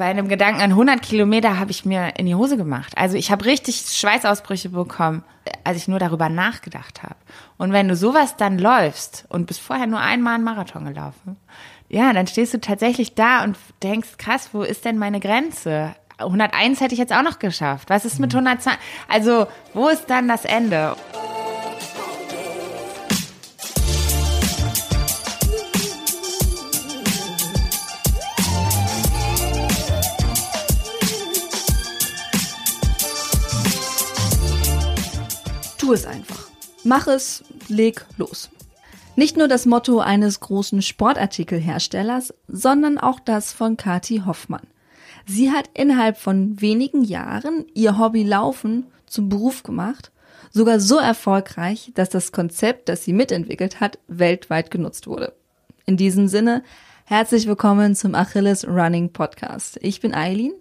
[0.00, 2.94] bei einem Gedanken an 100 Kilometer habe ich mir in die Hose gemacht.
[2.96, 5.22] Also ich habe richtig Schweißausbrüche bekommen,
[5.62, 7.16] als ich nur darüber nachgedacht habe.
[7.58, 11.36] Und wenn du sowas dann läufst und bist vorher nur einmal einen Marathon gelaufen,
[11.90, 15.94] ja, dann stehst du tatsächlich da und denkst, krass, wo ist denn meine Grenze?
[16.16, 17.90] 101 hätte ich jetzt auch noch geschafft.
[17.90, 18.80] Was ist mit 120?
[19.06, 20.96] Also, wo ist dann das Ende?
[35.90, 36.48] Tu es einfach.
[36.84, 38.48] Mach es, leg los.
[39.16, 44.68] Nicht nur das Motto eines großen Sportartikelherstellers, sondern auch das von Kati Hoffmann.
[45.26, 50.12] Sie hat innerhalb von wenigen Jahren ihr Hobby Laufen zum Beruf gemacht,
[50.52, 55.32] sogar so erfolgreich, dass das Konzept, das sie mitentwickelt hat, weltweit genutzt wurde.
[55.86, 56.62] In diesem Sinne,
[57.04, 59.76] herzlich willkommen zum Achilles Running Podcast.
[59.82, 60.52] Ich bin Eileen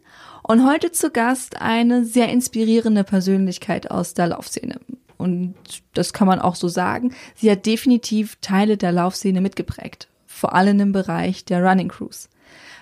[0.41, 4.79] und heute zu Gast eine sehr inspirierende Persönlichkeit aus der Laufszene.
[5.19, 5.53] Und
[5.93, 7.13] das kann man auch so sagen.
[7.35, 10.07] Sie hat definitiv Teile der Laufszene mitgeprägt.
[10.25, 12.29] Vor allem im Bereich der Running Crews.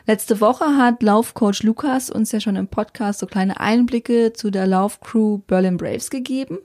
[0.06, 4.68] Letzte Woche hat Laufcoach Lukas uns ja schon im Podcast so kleine Einblicke zu der
[4.68, 6.60] Laufcrew Berlin Braves gegeben.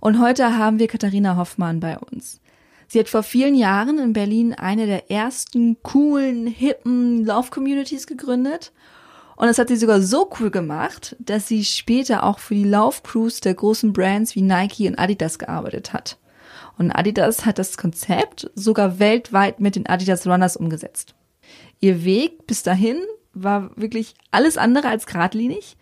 [0.00, 2.40] Und heute haben wir Katharina Hoffmann bei uns.
[2.86, 8.70] Sie hat vor vielen Jahren in Berlin eine der ersten coolen, hippen Lauf-Communities gegründet
[9.36, 13.40] und das hat sie sogar so cool gemacht, dass sie später auch für die Laufcrews
[13.40, 16.18] der großen Brands wie Nike und Adidas gearbeitet hat.
[16.78, 21.14] Und Adidas hat das Konzept sogar weltweit mit den Adidas Runners umgesetzt.
[21.80, 22.98] Ihr Weg bis dahin
[23.34, 25.76] war wirklich alles andere als geradlinig.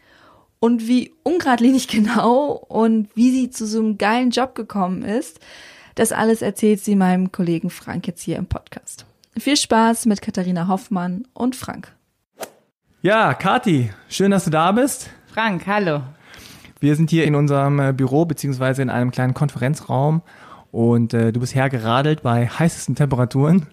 [0.58, 5.38] Und wie ungradlinig genau und wie sie zu so einem geilen Job gekommen ist,
[5.94, 9.06] das alles erzählt sie meinem Kollegen Frank jetzt hier im Podcast.
[9.36, 11.94] Viel Spaß mit Katharina Hoffmann und Frank.
[13.04, 15.10] Ja, Kati, schön, dass du da bist.
[15.26, 16.00] Frank, hallo.
[16.80, 20.22] Wir sind hier in unserem äh, Büro beziehungsweise in einem kleinen Konferenzraum
[20.72, 23.66] und äh, du bist hergeradelt bei heißesten Temperaturen.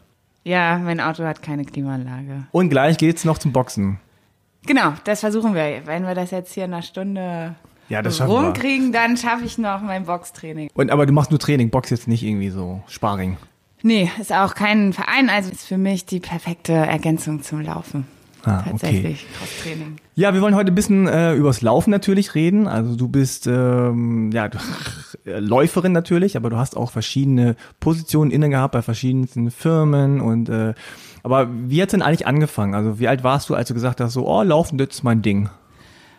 [0.44, 2.44] Ja, mein Auto hat keine Klimaanlage.
[2.52, 4.02] Und gleich geht's noch zum Boxen.
[4.66, 5.84] Genau, das versuchen wir.
[5.86, 7.56] Wenn wir das jetzt hier in einer Stunde
[7.88, 10.70] ja, das rumkriegen, dann schaffe ich noch mein Boxtraining.
[10.74, 13.38] Und aber du machst nur Training, Box jetzt nicht irgendwie so Sparring.
[13.81, 18.06] Nee, ist auch kein Verein, also ist für mich die perfekte Ergänzung zum Laufen.
[18.44, 19.38] Ah, Tatsächlich, okay.
[19.38, 19.96] Crosstraining.
[20.16, 22.68] Ja, wir wollen heute ein bisschen äh, übers Laufen natürlich reden.
[22.68, 24.50] Also du bist ähm, ja
[25.25, 30.74] Läuferin natürlich, aber du hast auch verschiedene Positionen inne gehabt bei verschiedensten Firmen und äh,
[31.24, 32.74] aber wie hat denn eigentlich angefangen?
[32.74, 35.22] Also wie alt warst du, als du gesagt hast, so oh Laufen, das ist mein
[35.22, 35.50] Ding?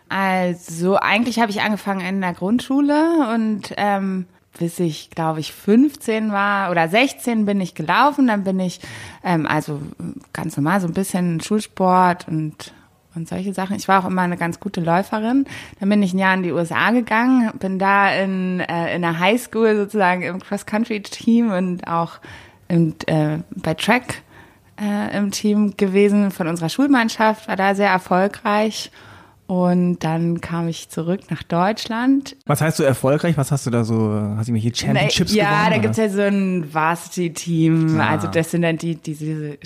[0.08, 4.26] Also eigentlich habe ich angefangen in der Grundschule und ähm,
[4.58, 8.26] bis ich, glaube ich, 15 war oder 16 bin ich gelaufen.
[8.26, 8.80] Dann bin ich,
[9.24, 9.80] ähm, also
[10.32, 12.72] ganz normal, so ein bisschen Schulsport und,
[13.14, 13.76] und solche Sachen.
[13.76, 15.46] Ich war auch immer eine ganz gute Läuferin.
[15.80, 19.18] Dann bin ich ein Jahr in die USA gegangen, bin da in, äh, in der
[19.18, 22.19] Highschool sozusagen im Cross-Country-Team und auch
[22.69, 24.22] im, äh, bei Track
[24.80, 28.90] äh, im Team gewesen von unserer Schulmannschaft, war da sehr erfolgreich.
[29.52, 32.36] Und dann kam ich zurück nach Deutschland.
[32.46, 33.36] Was heißt so erfolgreich?
[33.36, 35.64] Was hast du da so, hast du hier Championships ja, gewonnen?
[35.64, 38.00] Ja, da gibt es ja so ein Varsity-Team.
[38.00, 38.12] Ah.
[38.12, 39.58] Also das sind dann die, die diese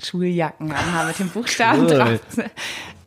[0.00, 1.88] Schuljacken haben mit dem Buchstaben cool.
[1.88, 2.20] drauf.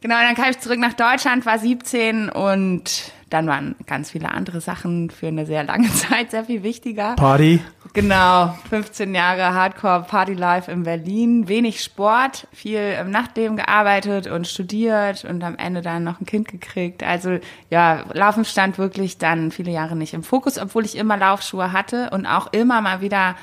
[0.01, 4.61] Genau, dann kam ich zurück nach Deutschland, war 17 und dann waren ganz viele andere
[4.61, 7.15] Sachen für eine sehr lange Zeit sehr viel wichtiger.
[7.15, 7.59] Party.
[7.91, 14.47] Genau, 15 Jahre Hardcore Party Life in Berlin, wenig Sport, viel im Nachtleben gearbeitet und
[14.47, 17.03] studiert und am Ende dann noch ein Kind gekriegt.
[17.03, 21.73] Also ja, Laufen stand wirklich dann viele Jahre nicht im Fokus, obwohl ich immer Laufschuhe
[21.73, 23.35] hatte und auch immer mal wieder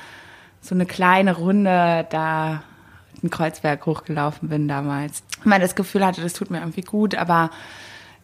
[0.59, 2.63] so eine kleine Runde da
[3.21, 5.23] in Kreuzberg hochgelaufen bin damals.
[5.43, 7.51] Man das Gefühl hatte, das tut mir irgendwie gut, aber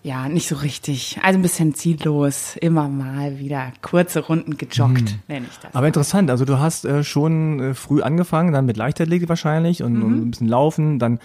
[0.01, 1.19] ja, nicht so richtig.
[1.23, 5.19] Also ein bisschen ziellos, immer mal wieder kurze Runden gejoggt, mhm.
[5.27, 5.75] nenne ich das.
[5.75, 9.93] Aber interessant, also du hast äh, schon äh, früh angefangen, dann mit Leichtathletik wahrscheinlich und,
[9.95, 10.03] mhm.
[10.03, 11.19] und, ein bisschen Laufen, dann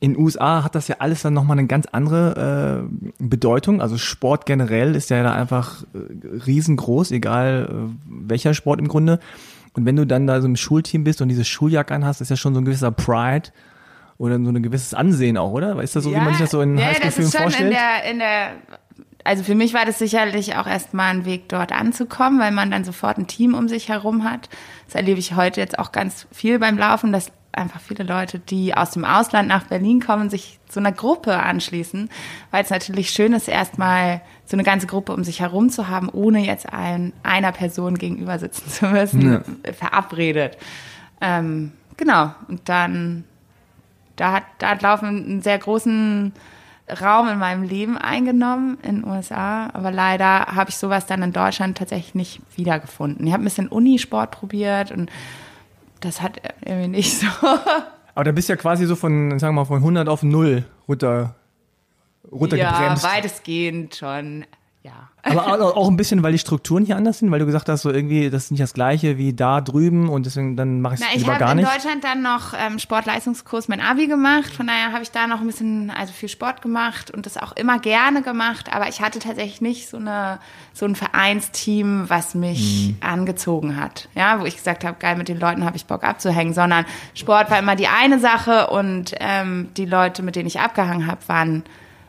[0.00, 2.88] in den USA hat das ja alles dann nochmal eine ganz andere
[3.20, 3.80] äh, Bedeutung.
[3.80, 9.20] Also Sport generell ist ja da einfach äh, riesengroß, egal äh, welcher Sport im Grunde.
[9.72, 12.36] Und wenn du dann da so im Schulteam bist und diese Schuljacke anhast, ist ja
[12.36, 13.50] schon so ein gewisser Pride
[14.18, 15.80] oder so ein gewisses Ansehen auch, oder?
[15.82, 17.70] Ist das so, ja, wie man sich das so in ja, Highschool-Filmen vorstellt?
[17.70, 18.52] In der, in der,
[19.24, 22.84] also für mich war das sicherlich auch erstmal ein Weg, dort anzukommen, weil man dann
[22.84, 24.48] sofort ein Team um sich herum hat.
[24.86, 28.74] Das erlebe ich heute jetzt auch ganz viel beim Laufen, dass einfach viele Leute, die
[28.74, 32.10] aus dem Ausland nach Berlin kommen, sich zu einer Gruppe anschließen,
[32.50, 36.08] weil es natürlich schön ist, erstmal so eine ganze Gruppe um sich herum zu haben,
[36.10, 39.72] ohne jetzt ein, einer Person gegenüber sitzen zu müssen, ja.
[39.72, 40.58] verabredet.
[41.20, 42.34] Ähm, genau.
[42.48, 43.24] Und dann
[44.16, 46.32] da hat, da hat Laufen einen sehr großen
[47.00, 51.32] Raum in meinem Leben eingenommen in den USA, aber leider habe ich sowas dann in
[51.32, 53.26] Deutschland tatsächlich nicht wiedergefunden.
[53.26, 55.10] Ich habe ein bisschen Unisport probiert und
[56.00, 57.26] das hat irgendwie nicht so.
[58.14, 60.64] Aber da bist du ja quasi so von, sagen wir mal, von 100 auf 0
[60.88, 61.34] runter,
[62.32, 63.04] runtergebremst.
[63.04, 64.46] Ja, weitestgehend schon.
[64.82, 65.10] Ja.
[65.26, 67.90] Aber auch ein bisschen, weil die Strukturen hier anders sind, weil du gesagt hast, so
[67.90, 71.14] irgendwie, das ist nicht das gleiche wie da drüben und deswegen dann mache ich es
[71.16, 71.64] lieber gar nicht.
[71.64, 75.10] Ich habe in Deutschland dann noch ähm, Sportleistungskurs mein Abi gemacht, von daher habe ich
[75.10, 78.88] da noch ein bisschen, also viel Sport gemacht und das auch immer gerne gemacht, aber
[78.88, 80.38] ich hatte tatsächlich nicht so eine
[80.72, 82.96] so ein Vereinsteam, was mich mhm.
[83.00, 86.52] angezogen hat, ja, wo ich gesagt habe, geil, mit den Leuten habe ich Bock abzuhängen,
[86.52, 86.84] sondern
[87.14, 91.20] Sport war immer die eine Sache und ähm, die Leute, mit denen ich abgehangen habe,
[91.26, 91.64] waren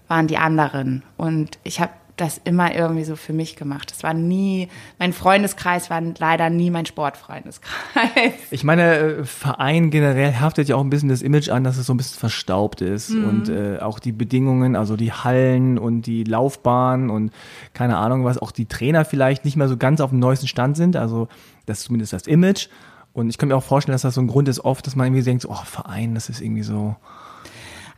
[0.08, 3.92] waren die anderen und ich habe das immer irgendwie so für mich gemacht.
[3.92, 8.34] Das war nie, mein Freundeskreis war leider nie mein Sportfreundeskreis.
[8.50, 11.86] Ich meine, äh, Verein generell haftet ja auch ein bisschen das Image an, dass es
[11.86, 13.26] so ein bisschen verstaubt ist mhm.
[13.26, 17.32] und äh, auch die Bedingungen, also die Hallen und die Laufbahn und
[17.74, 20.76] keine Ahnung was, auch die Trainer vielleicht nicht mehr so ganz auf dem neuesten Stand
[20.76, 20.96] sind.
[20.96, 21.28] Also
[21.68, 22.68] das ist zumindest das Image.
[23.14, 25.08] Und ich kann mir auch vorstellen, dass das so ein Grund ist oft, dass man
[25.08, 26.96] irgendwie denkt, oh, Verein, das ist irgendwie so,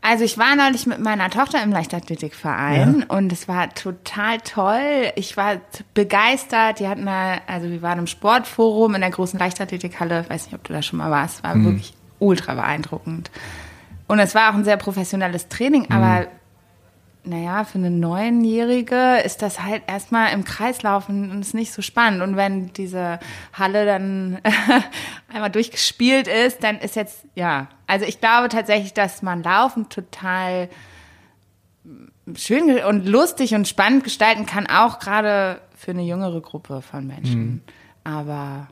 [0.01, 3.15] also ich war neulich mit meiner Tochter im Leichtathletikverein ja.
[3.15, 5.11] und es war total toll.
[5.15, 5.57] Ich war
[5.93, 6.79] begeistert.
[6.79, 10.21] Die hatten da, also wir waren im Sportforum in der großen Leichtathletikhalle.
[10.21, 11.43] Ich weiß nicht, ob du da schon mal warst.
[11.43, 11.65] War mhm.
[11.65, 13.29] wirklich ultra beeindruckend.
[14.07, 15.93] Und es war auch ein sehr professionelles Training, mhm.
[17.23, 21.81] Naja, für eine Neunjährige ist das halt erstmal im Kreis laufen und ist nicht so
[21.81, 22.21] spannend.
[22.21, 23.19] Und wenn diese
[23.53, 24.39] Halle dann
[25.33, 27.67] einmal durchgespielt ist, dann ist jetzt, ja.
[27.87, 30.69] Also ich glaube tatsächlich, dass man Laufen total
[32.35, 37.41] schön und lustig und spannend gestalten kann, auch gerade für eine jüngere Gruppe von Menschen.
[37.41, 37.61] Mhm.
[38.03, 38.67] Aber.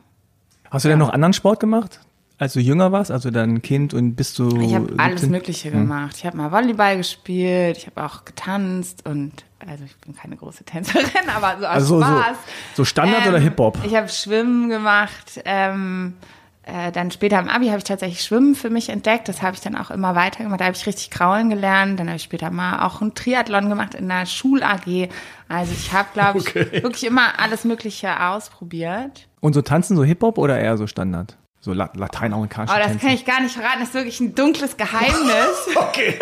[0.70, 0.92] Hast du ja.
[0.92, 2.00] denn noch anderen Sport gemacht?
[2.38, 4.60] Als du jünger warst, also dein Kind und bist du.
[4.60, 5.80] Ich habe alles Mögliche hm.
[5.80, 6.16] gemacht.
[6.18, 10.64] Ich habe mal Volleyball gespielt, ich habe auch getanzt und also ich bin keine große
[10.64, 11.04] Tänzerin,
[11.34, 12.36] aber so aus also Spaß.
[12.74, 13.78] So, so Standard ähm, oder Hip Hop?
[13.84, 15.40] Ich habe Schwimmen gemacht.
[15.44, 16.14] Ähm,
[16.62, 19.28] äh, dann später im Abi habe ich tatsächlich Schwimmen für mich entdeckt.
[19.28, 20.60] Das habe ich dann auch immer weiter gemacht.
[20.60, 21.98] Da habe ich richtig kraulen gelernt.
[21.98, 25.08] Dann habe ich später mal auch einen Triathlon gemacht in der Schul-AG.
[25.48, 26.82] Also ich habe, glaube ich, okay.
[26.82, 29.28] wirklich immer alles Mögliche ausprobiert.
[29.40, 31.38] Und so tanzen, so Hip-Hop oder eher so Standard?
[31.68, 33.04] So lateinamerikanische Oh, das Tänze.
[33.04, 33.80] kann ich gar nicht verraten.
[33.80, 35.68] Das ist wirklich ein dunkles Geheimnis.
[35.76, 36.18] okay.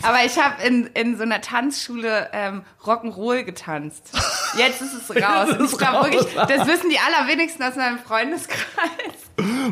[0.00, 4.10] Aber ich habe in, in so einer Tanzschule ähm, Rock'n'Roll getanzt.
[4.56, 5.50] Jetzt ist es raus.
[5.50, 8.56] Und ich glaube wirklich, das wissen die allerwenigsten aus meinem Freundeskreis.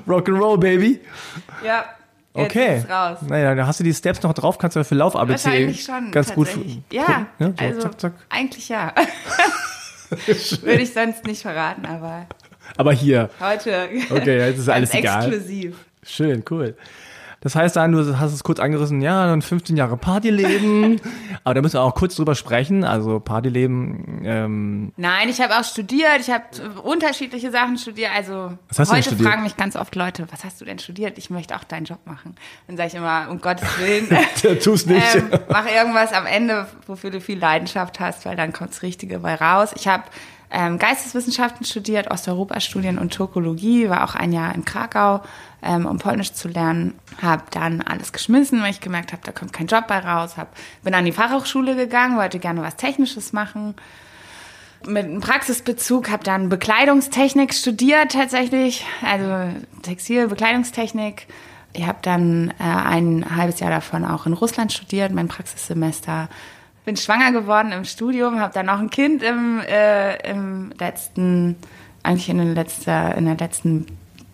[0.07, 1.01] Rock'n'Roll, Baby.
[1.65, 1.87] Ja.
[2.35, 2.79] Jetzt okay.
[2.81, 3.19] Ist raus.
[3.27, 6.11] Naja, da hast du die Steps noch drauf, kannst du für Lauf ABC Wahrscheinlich schon,
[6.11, 6.49] ganz gut.
[6.93, 8.13] Ja, ja so, also zack, zack.
[8.29, 8.93] eigentlich ja.
[10.61, 12.27] Würde ich sonst nicht verraten, aber
[12.77, 13.31] aber hier.
[13.41, 13.89] Heute.
[14.11, 15.27] Okay, jetzt ist alles egal.
[15.27, 15.77] Exklusiv.
[16.03, 16.77] Schön, cool.
[17.45, 20.99] Das heißt dann, du hast es kurz angerissen, ja, dann 15 Jahre Partyleben.
[21.45, 22.85] Aber da müssen wir auch kurz drüber sprechen.
[22.85, 24.23] Also Partyleben.
[24.25, 26.21] Ähm Nein, ich habe auch studiert.
[26.21, 26.45] Ich habe
[26.83, 28.13] unterschiedliche Sachen studiert.
[28.17, 31.19] Also heute fragen mich ganz oft Leute, was hast du denn studiert?
[31.19, 32.35] Ich möchte auch deinen Job machen.
[32.67, 34.09] Dann sage ich immer, um Gottes Willen,
[34.63, 35.15] tu's nicht.
[35.15, 39.19] Ähm, mach irgendwas am Ende, wofür du viel Leidenschaft hast, weil dann kommt das Richtige
[39.19, 39.73] bei raus.
[39.77, 40.05] Ich habe
[40.55, 45.21] ähm, Geisteswissenschaften studiert, Osteuropa-Studien und Turkologie, war auch ein Jahr in Krakau,
[45.63, 46.95] ähm, um Polnisch zu lernen.
[47.21, 50.37] Habe dann alles geschmissen, weil ich gemerkt habe, da kommt kein Job bei raus.
[50.37, 50.55] Hab,
[50.85, 53.75] bin an die Fachhochschule gegangen, wollte gerne was Technisches machen.
[54.87, 59.53] Mit einem Praxisbezug habe dann Bekleidungstechnik studiert tatsächlich, also
[59.83, 61.27] Textil, Bekleidungstechnik.
[61.73, 66.29] Ich habe dann äh, ein halbes Jahr davon auch in Russland studiert, mein Praxissemester
[66.85, 71.57] bin schwanger geworden im Studium, habe dann auch ein Kind im, äh, im letzten,
[72.03, 73.87] eigentlich in, den letzter, in der letzten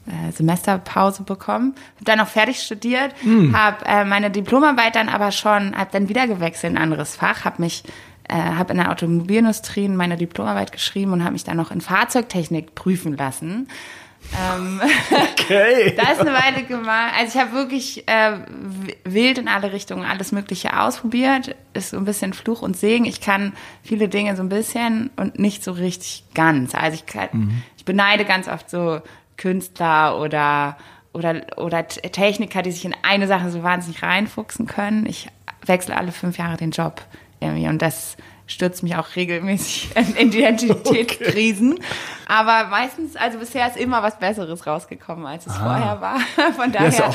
[0.07, 1.75] äh, Semesterpause bekommen.
[1.97, 3.54] Habe dann auch fertig studiert, mm.
[3.54, 7.45] habe äh, meine Diplomarbeit dann aber schon, habe dann wieder gewechselt in ein anderes Fach,
[7.45, 7.85] habe mich
[8.30, 12.75] äh, habe in der Automobilindustrie meine Diplomarbeit geschrieben und habe mich dann noch in Fahrzeugtechnik
[12.75, 13.69] prüfen lassen.
[14.38, 15.94] Ähm, okay.
[15.96, 17.12] das eine Weile gemacht.
[17.18, 18.38] Also ich habe wirklich äh,
[19.04, 21.56] wild in alle Richtungen alles Mögliche ausprobiert.
[21.75, 23.04] Ist so ein bisschen Fluch und Segen.
[23.04, 26.75] Ich kann viele Dinge so ein bisschen und nicht so richtig ganz.
[26.75, 27.62] Also ich, kann, mhm.
[27.76, 29.00] ich beneide ganz oft so
[29.37, 30.76] Künstler oder
[31.12, 35.06] oder oder Techniker, die sich in eine Sache so wahnsinnig reinfuchsen können.
[35.06, 35.28] Ich
[35.66, 37.02] wechsle alle fünf Jahre den Job
[37.40, 38.16] irgendwie und das
[38.50, 41.75] stürzt mich auch regelmäßig in Identitätskrisen.
[41.75, 41.83] Okay.
[42.26, 45.64] Aber meistens, also bisher ist immer was Besseres rausgekommen, als es ah.
[45.64, 46.19] vorher war.
[46.57, 46.90] Von daher.
[46.90, 47.14] Ja,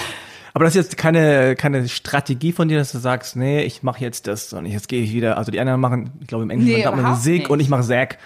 [0.53, 3.99] aber das ist jetzt keine, keine Strategie von dir, dass du sagst, nee, ich mache
[3.99, 5.37] jetzt das und jetzt gehe ich wieder.
[5.37, 7.83] Also die anderen machen, ich glaube im Englischen nee, sagt man Sig und ich mache
[7.83, 8.19] Zack.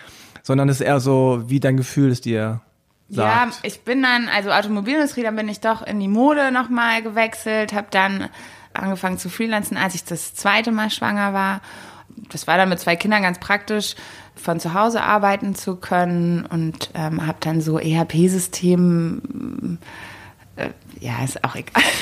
[0.43, 2.61] Sondern es ist eher so, wie dein Gefühl es dir
[3.09, 3.55] sagt.
[3.55, 7.73] Ja, ich bin dann, also Automobilindustrie, dann bin ich doch in die Mode nochmal gewechselt,
[7.73, 8.29] habe dann
[8.73, 11.61] angefangen zu freelancen, als ich das zweite Mal schwanger war.
[12.31, 13.95] Das war dann mit zwei Kindern ganz praktisch,
[14.35, 19.77] von zu Hause arbeiten zu können und ähm, habe dann so ERP-System,
[20.55, 21.83] äh, ja, ist auch egal.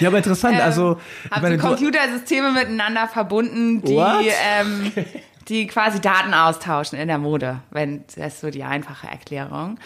[0.00, 0.60] Ja, aber interessant.
[0.60, 4.92] also, ähm, habe so Computersysteme miteinander verbunden, die, ähm,
[5.48, 9.78] die quasi Daten austauschen in der Mode, wenn das ist so die einfache Erklärung.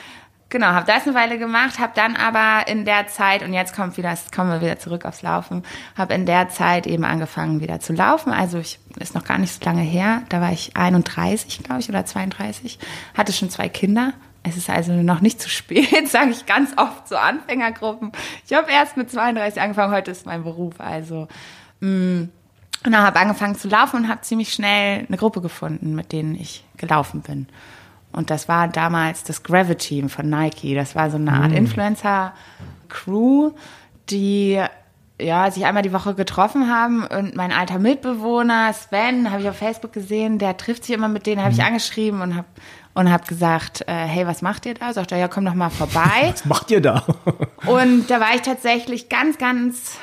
[0.50, 3.98] Genau, habe das eine Weile gemacht, habe dann aber in der Zeit und jetzt kommt
[3.98, 5.62] wieder, kommen wir wieder zurück aufs Laufen,
[5.94, 8.32] habe in der Zeit eben angefangen wieder zu laufen.
[8.32, 10.22] Also ich ist noch gar nicht so lange her.
[10.30, 12.78] Da war ich 31, glaube ich, oder 32,
[13.14, 14.14] hatte schon zwei Kinder.
[14.42, 18.12] Es ist also noch nicht zu spät, sage ich ganz oft zu Anfängergruppen.
[18.46, 19.92] Ich habe erst mit 32 angefangen.
[19.92, 21.28] Heute ist mein Beruf, also
[21.80, 22.28] mh, mm,
[22.86, 26.36] und dann habe angefangen zu laufen und habe ziemlich schnell eine Gruppe gefunden, mit denen
[26.36, 27.48] ich gelaufen bin.
[28.12, 30.74] Und das war damals das Gravity von Nike.
[30.74, 31.56] Das war so eine Art mm.
[31.56, 33.52] Influencer-Crew,
[34.10, 34.60] die
[35.20, 39.56] ja, sich einmal die Woche getroffen haben und mein alter Mitbewohner Sven, habe ich auf
[39.56, 41.62] Facebook gesehen, der trifft sich immer mit denen, habe ich mm.
[41.62, 42.46] angeschrieben und habe
[42.94, 44.92] und habe gesagt, äh, hey, was macht ihr da?
[44.92, 46.30] Sagt er, ja, komm doch mal vorbei.
[46.32, 47.04] was macht ihr da?
[47.66, 49.98] und da war ich tatsächlich ganz, ganz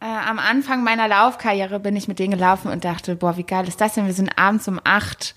[0.00, 3.68] äh, am Anfang meiner Laufkarriere bin ich mit denen gelaufen und dachte, boah, wie geil
[3.68, 4.06] ist das denn?
[4.06, 5.36] Wir sind abends um acht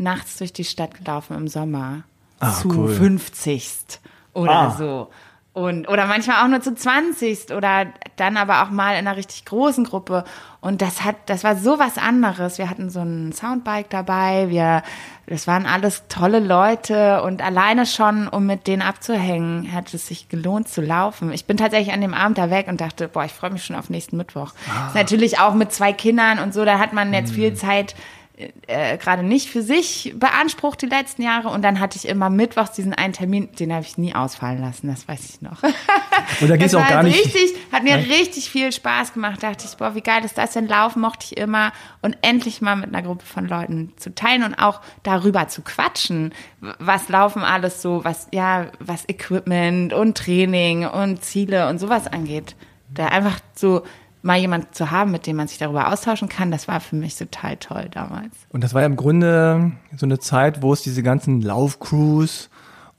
[0.00, 2.02] nachts durch die Stadt gelaufen im Sommer.
[2.40, 2.94] Ah, zu cool.
[2.94, 4.00] 50.
[4.32, 4.70] oder ah.
[4.76, 5.10] so.
[5.52, 7.50] Und, oder manchmal auch nur zu 20.
[7.50, 10.24] oder dann aber auch mal in einer richtig großen Gruppe.
[10.60, 12.56] Und das hat, das war so was anderes.
[12.58, 14.84] Wir hatten so ein Soundbike dabei, wir,
[15.26, 20.28] das waren alles tolle Leute und alleine schon, um mit denen abzuhängen, hat es sich
[20.28, 21.32] gelohnt zu laufen.
[21.32, 23.74] Ich bin tatsächlich an dem Abend da weg und dachte, boah, ich freue mich schon
[23.74, 24.52] auf nächsten Mittwoch.
[24.68, 24.92] Ah.
[24.94, 27.56] Natürlich auch mit zwei Kindern und so, da hat man jetzt viel mhm.
[27.56, 27.96] Zeit,
[28.66, 32.72] äh, gerade nicht für sich beansprucht die letzten Jahre und dann hatte ich immer mittwochs
[32.72, 35.62] diesen einen Termin, den habe ich nie ausfallen lassen, das weiß ich noch.
[36.40, 37.24] Und da geht es auch gar nicht.
[37.24, 38.18] Richtig, hat mir ja.
[38.18, 40.68] richtig viel Spaß gemacht, dachte ich, boah, wie geil ist das denn?
[40.68, 44.54] Laufen mochte ich immer und endlich mal mit einer Gruppe von Leuten zu teilen und
[44.54, 46.32] auch darüber zu quatschen,
[46.78, 52.56] was laufen alles so, was ja, was Equipment und Training und Ziele und sowas angeht.
[52.92, 53.82] Da einfach so
[54.22, 57.16] mal jemand zu haben, mit dem man sich darüber austauschen kann, das war für mich
[57.16, 58.34] total toll damals.
[58.50, 62.50] Und das war ja im Grunde so eine Zeit, wo es diese ganzen Laufcrews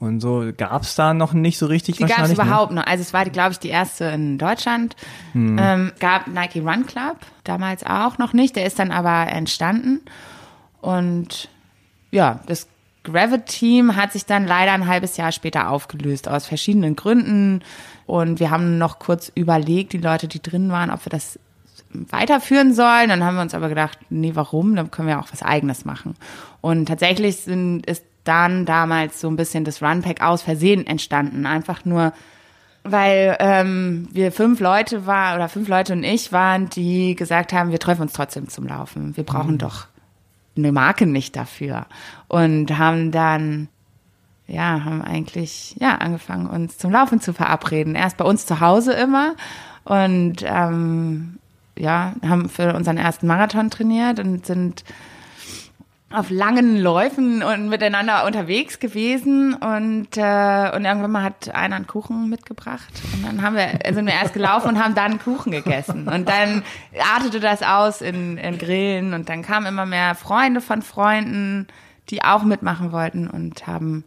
[0.01, 2.87] und so gab es da noch nicht so richtig die gab es überhaupt noch.
[2.87, 4.95] Also es war, glaube ich, die erste in Deutschland.
[5.33, 5.59] Hm.
[5.59, 8.55] Ähm, gab Nike Run Club damals auch noch nicht.
[8.55, 10.01] Der ist dann aber entstanden.
[10.81, 11.49] Und
[12.09, 12.67] ja, das
[13.03, 17.63] Gravity Team hat sich dann leider ein halbes Jahr später aufgelöst aus verschiedenen Gründen.
[18.05, 21.39] Und wir haben noch kurz überlegt, die Leute, die drin waren, ob wir das
[21.93, 23.09] weiterführen sollen.
[23.09, 24.75] Dann haben wir uns aber gedacht, nee, warum?
[24.75, 26.15] Dann können wir auch was Eigenes machen.
[26.61, 31.45] Und tatsächlich sind, ist dann damals so ein bisschen das Runpack aus Versehen entstanden.
[31.45, 32.13] Einfach nur,
[32.83, 37.71] weil ähm, wir fünf Leute waren oder fünf Leute und ich waren, die gesagt haben,
[37.71, 39.17] wir treffen uns trotzdem zum Laufen.
[39.17, 39.59] Wir brauchen mhm.
[39.59, 39.87] doch
[40.55, 41.85] eine Marke nicht dafür.
[42.27, 43.67] Und haben dann
[44.51, 47.95] ja, haben eigentlich ja angefangen, uns zum Laufen zu verabreden.
[47.95, 49.35] Erst bei uns zu Hause immer
[49.85, 51.39] und ähm,
[51.77, 54.83] ja, haben für unseren ersten Marathon trainiert und sind
[56.13, 61.87] auf langen Läufen und miteinander unterwegs gewesen und äh, und irgendwann mal hat einer einen
[61.87, 66.07] Kuchen mitgebracht und dann haben wir sind wir erst gelaufen und haben dann Kuchen gegessen
[66.07, 66.63] und dann
[67.15, 71.67] artete das aus in, in Grillen und dann kamen immer mehr Freunde von Freunden,
[72.09, 74.03] die auch mitmachen wollten und haben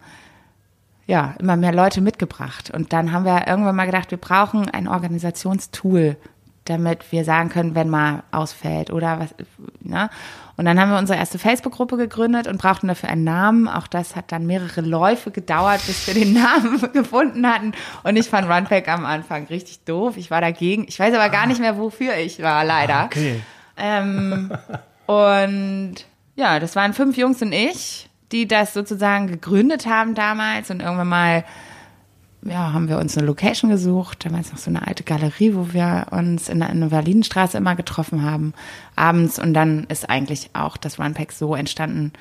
[1.07, 2.71] ja, immer mehr Leute mitgebracht.
[2.71, 6.17] Und dann haben wir irgendwann mal gedacht, wir brauchen ein Organisationstool,
[6.65, 9.35] damit wir sagen können, wenn mal ausfällt oder was.
[9.81, 10.09] Ne?
[10.57, 13.69] Und dann haben wir unsere erste Facebook-Gruppe gegründet und brauchten dafür einen Namen.
[13.69, 17.73] Auch das hat dann mehrere Läufe gedauert, bis wir den Namen gefunden hatten.
[18.03, 20.17] Und ich fand Runpack am Anfang richtig doof.
[20.17, 20.87] Ich war dagegen.
[20.89, 23.05] Ich weiß aber gar nicht mehr, wofür ich war, leider.
[23.05, 23.41] Okay.
[23.77, 24.53] Ähm,
[25.07, 25.95] und
[26.37, 31.09] ja, das waren fünf Jungs und ich die das sozusagen gegründet haben damals und irgendwann
[31.09, 31.45] mal
[32.47, 36.07] ja, haben wir uns eine Location gesucht, damals noch so eine alte Galerie, wo wir
[36.11, 38.53] uns in der Invalidenstraße immer getroffen haben,
[38.97, 39.39] abends.
[39.39, 42.13] Und dann ist eigentlich auch das Runpack so entstanden,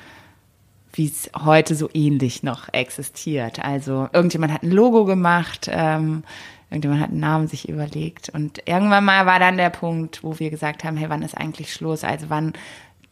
[0.94, 3.62] wie es heute so ähnlich noch existiert.
[3.62, 6.22] Also irgendjemand hat ein Logo gemacht, ähm,
[6.70, 8.30] irgendjemand hat einen Namen sich überlegt.
[8.30, 11.72] Und irgendwann mal war dann der Punkt, wo wir gesagt haben, hey, wann ist eigentlich
[11.72, 12.04] Schluss?
[12.04, 12.54] Also wann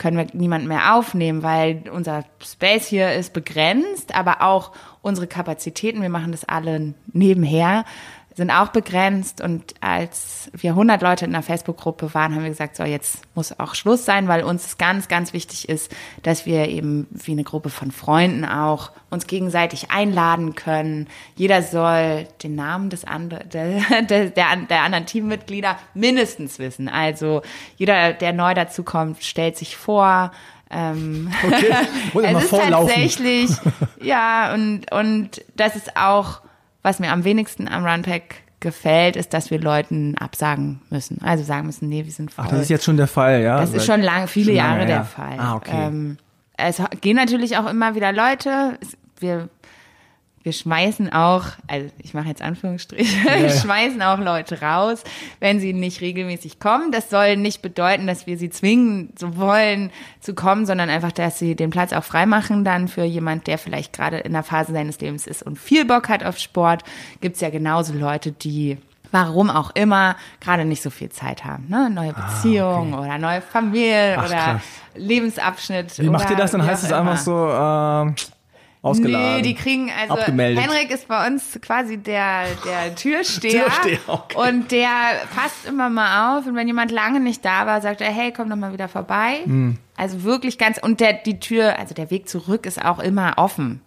[0.03, 6.03] können wir niemanden mehr aufnehmen, weil unser Space hier ist begrenzt, aber auch unsere Kapazitäten,
[6.03, 7.85] wir machen das alle nebenher,
[8.35, 9.41] sind auch begrenzt.
[9.41, 13.59] Und als wir 100 Leute in einer Facebook-Gruppe waren, haben wir gesagt, so jetzt muss
[13.59, 17.71] auch Schluss sein, weil uns ganz, ganz wichtig ist, dass wir eben wie eine Gruppe
[17.71, 21.09] von Freunden auch uns gegenseitig einladen können.
[21.37, 26.89] Jeder soll den Namen des anderen, der, der, der anderen Teammitglieder mindestens wissen.
[26.89, 27.43] Also
[27.77, 30.33] jeder, der neu dazukommt, stellt sich vor,
[30.73, 31.75] ähm, okay.
[32.37, 33.51] es ist tatsächlich,
[34.01, 36.41] ja, und, und das ist auch
[36.83, 41.21] was mir am wenigsten am Runpack gefällt, ist, dass wir Leuten absagen müssen.
[41.23, 42.45] Also sagen müssen, nee, wir sind voll.
[42.47, 43.59] Ach, das ist jetzt schon der Fall, ja?
[43.59, 45.05] Das ist schon lange, viele schon Jahre lange, der ja.
[45.05, 45.39] Fall.
[45.39, 45.87] Ah, okay.
[45.87, 46.17] Ähm,
[46.57, 48.79] es gehen natürlich auch immer wieder Leute.
[49.19, 49.49] Wir
[50.43, 53.43] wir schmeißen auch, also ich mache jetzt Anführungsstriche, ja.
[53.43, 55.05] wir schmeißen auch Leute raus,
[55.41, 56.93] wenn sie nicht regelmäßig kommen.
[56.93, 61.39] Das soll nicht bedeuten, dass wir sie zwingen, so wollen zu kommen, sondern einfach, dass
[61.39, 65.01] sie den Platz auch freimachen dann für jemand, der vielleicht gerade in der Phase seines
[65.01, 66.83] Lebens ist und viel Bock hat auf Sport.
[67.21, 68.79] Gibt's ja genauso Leute, die
[69.13, 71.67] warum auch immer, gerade nicht so viel Zeit haben.
[71.69, 71.91] Ne?
[71.91, 73.07] Neue Beziehung ah, okay.
[73.07, 74.63] oder neue Familie Ach, oder krass.
[74.95, 75.99] Lebensabschnitt.
[75.99, 76.53] Wie macht ihr das?
[76.53, 78.15] Dann heißt es einfach so, äh,
[78.83, 79.37] ausgeladen.
[79.37, 80.63] Nee, die kriegen, also abgemeldet.
[80.63, 83.67] Henrik ist bei uns quasi der, der Türsteher.
[83.67, 84.51] Türsteher okay.
[84.51, 84.89] Und der
[85.35, 86.47] passt immer mal auf.
[86.47, 89.41] Und wenn jemand lange nicht da war, sagt er, hey, komm doch mal wieder vorbei.
[89.47, 89.79] Mhm.
[89.97, 93.81] Also wirklich ganz, und der, die Tür, also der Weg zurück ist auch immer offen.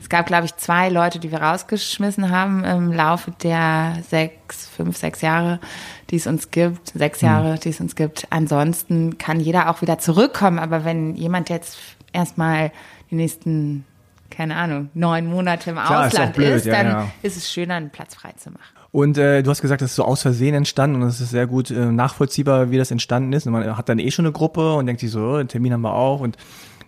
[0.00, 4.96] Es gab, glaube ich, zwei Leute, die wir rausgeschmissen haben im Laufe der sechs, fünf,
[4.96, 5.60] sechs Jahre,
[6.08, 7.28] die es uns gibt, sechs hm.
[7.28, 8.26] Jahre, die es uns gibt.
[8.30, 10.58] Ansonsten kann jeder auch wieder zurückkommen.
[10.58, 11.78] Aber wenn jemand jetzt
[12.12, 12.72] erstmal
[13.10, 13.84] die nächsten
[14.30, 17.10] keine Ahnung, neun Monate im Klar, Ausland ist, blöd, ist dann ja.
[17.22, 18.80] ist es schöner, einen Platz frei zu machen.
[18.92, 21.46] Und äh, du hast gesagt, das ist so aus Versehen entstanden und es ist sehr
[21.46, 23.46] gut äh, nachvollziehbar, wie das entstanden ist.
[23.46, 25.72] Und man hat dann eh schon eine Gruppe und denkt sich so, oh, den Termin
[25.72, 26.36] haben wir auch und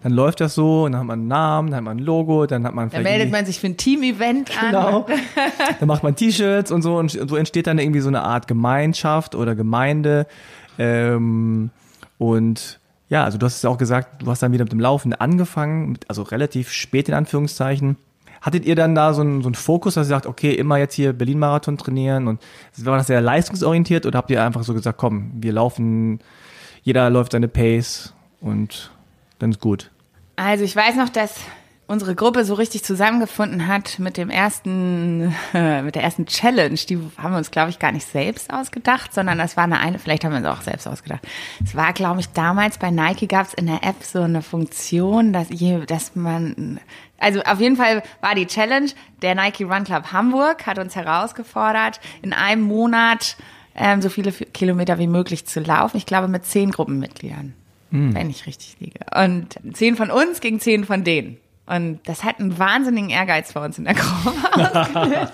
[0.03, 2.47] dann läuft das so und dann hat man einen Namen, dann hat man ein Logo,
[2.47, 4.67] dann hat man Dann meldet man sich für ein Team-Event an.
[4.67, 5.07] Genau.
[5.79, 9.37] dann macht man T-Shirts und so und so entsteht dann irgendwie so eine Art Gemeinschaft
[9.37, 10.27] oder Gemeinde.
[10.79, 11.71] Ähm,
[12.19, 12.81] und
[13.13, 15.13] ja, also du hast es ja auch gesagt, du hast dann wieder mit dem Laufen
[15.13, 17.99] angefangen, also relativ spät in Anführungszeichen.
[18.41, 20.95] Hattet ihr dann da so einen, so einen Fokus, dass ihr sagt, okay, immer jetzt
[20.95, 22.41] hier Berlin-Marathon trainieren und
[22.79, 26.21] war das sehr leistungsorientiert oder habt ihr einfach so gesagt, komm, wir laufen,
[26.85, 28.91] jeder läuft seine Pace und
[29.41, 29.91] dann ist gut?
[30.37, 31.35] Also ich weiß noch, dass
[31.87, 36.99] unsere Gruppe so richtig zusammengefunden hat mit dem ersten, äh, mit der ersten Challenge, die
[37.19, 40.25] haben wir uns, glaube ich, gar nicht selbst ausgedacht, sondern das war eine, eine vielleicht
[40.25, 41.21] haben wir uns auch selbst ausgedacht.
[41.65, 45.33] Es war, glaube ich, damals bei Nike gab es in der App so eine Funktion,
[45.33, 46.81] dass, je, dass man,
[47.19, 52.01] also auf jeden Fall war die Challenge, der Nike Run Club Hamburg hat uns herausgefordert,
[52.23, 53.37] in einem Monat
[53.75, 55.97] ähm, so viele Kilometer wie möglich zu laufen.
[55.97, 57.55] Ich glaube, mit zehn Gruppenmitgliedern.
[57.91, 58.15] Hm.
[58.15, 59.01] Wenn ich richtig liege.
[59.15, 61.37] Und zehn von uns gegen zehn von denen.
[61.65, 65.33] Und das hat einen wahnsinnigen Ehrgeiz bei uns in der Gruppe ausgelöst.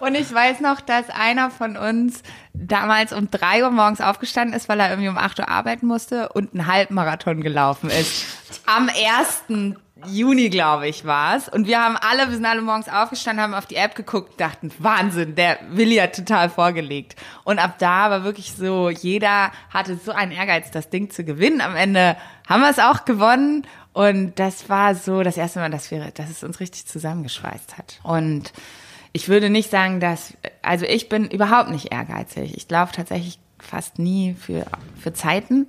[0.00, 2.22] Und ich weiß noch, dass einer von uns
[2.54, 6.30] damals um drei Uhr morgens aufgestanden ist, weil er irgendwie um acht Uhr arbeiten musste
[6.30, 8.24] und einen Halbmarathon gelaufen ist.
[8.66, 11.48] Am ersten Juni, glaube ich, war's.
[11.48, 14.70] Und wir haben alle, wir sind alle morgens aufgestanden, haben auf die App geguckt, dachten,
[14.78, 17.16] Wahnsinn, der Willi hat total vorgelegt.
[17.44, 21.62] Und ab da war wirklich so, jeder hatte so einen Ehrgeiz, das Ding zu gewinnen.
[21.62, 23.66] Am Ende haben wir es auch gewonnen.
[23.96, 27.98] Und das war so das erste Mal, dass wir, dass es uns richtig zusammengeschweißt hat.
[28.02, 28.52] Und
[29.14, 32.54] ich würde nicht sagen, dass, also ich bin überhaupt nicht ehrgeizig.
[32.58, 34.66] Ich laufe tatsächlich fast nie für,
[35.00, 35.66] für Zeiten.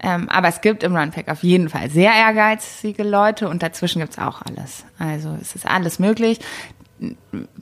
[0.00, 4.18] Ähm, aber es gibt im Runpack auf jeden Fall sehr ehrgeizige Leute und dazwischen gibt's
[4.18, 4.84] auch alles.
[4.98, 6.40] Also es ist alles möglich.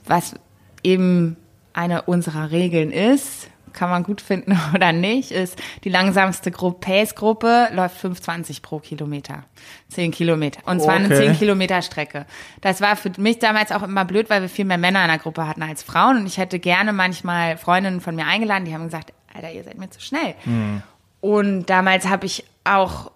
[0.03, 0.33] Was
[0.81, 1.37] eben
[1.73, 8.03] eine unserer Regeln ist, kann man gut finden oder nicht, ist die langsamste Pace-Gruppe läuft
[8.03, 9.43] 5,20 pro Kilometer.
[9.89, 10.59] 10 Kilometer.
[10.65, 11.05] Und zwar okay.
[11.05, 12.25] eine 10 Kilometer Strecke.
[12.61, 15.19] Das war für mich damals auch immer blöd, weil wir viel mehr Männer in der
[15.19, 16.17] Gruppe hatten als Frauen.
[16.17, 19.77] Und ich hätte gerne manchmal Freundinnen von mir eingeladen, die haben gesagt, Alter, ihr seid
[19.77, 20.33] mir zu schnell.
[20.45, 20.81] Mhm.
[21.21, 23.11] Und damals habe ich auch,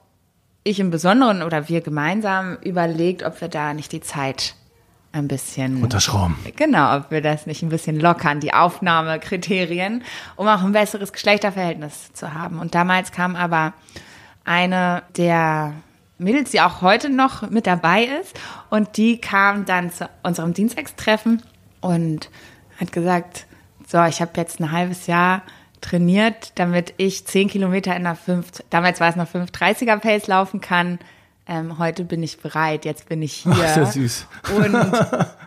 [0.64, 4.56] ich im Besonderen oder wir gemeinsam überlegt, ob wir da nicht die Zeit
[5.14, 6.38] ein bisschen unterschrauben.
[6.56, 10.04] Genau, ob wir das nicht ein bisschen lockern, die Aufnahmekriterien,
[10.36, 12.60] um auch ein besseres Geschlechterverhältnis zu haben.
[12.60, 13.74] Und damals kam aber
[14.46, 15.74] eine der
[16.18, 21.42] Mädels, die auch heute noch mit dabei ist, und die kam dann zu unserem Dienstagstreffen
[21.82, 22.30] und
[22.80, 23.48] hat gesagt,
[23.88, 25.42] so, ich habe jetzt ein halbes Jahr
[25.82, 30.62] trainiert, damit ich zehn Kilometer in einer 5, damals war es noch 5,30er Pace laufen
[30.62, 31.00] kann
[31.52, 33.52] ähm, heute bin ich bereit, jetzt bin ich hier.
[33.54, 34.28] Ach, ist ja süß.
[34.56, 34.76] Und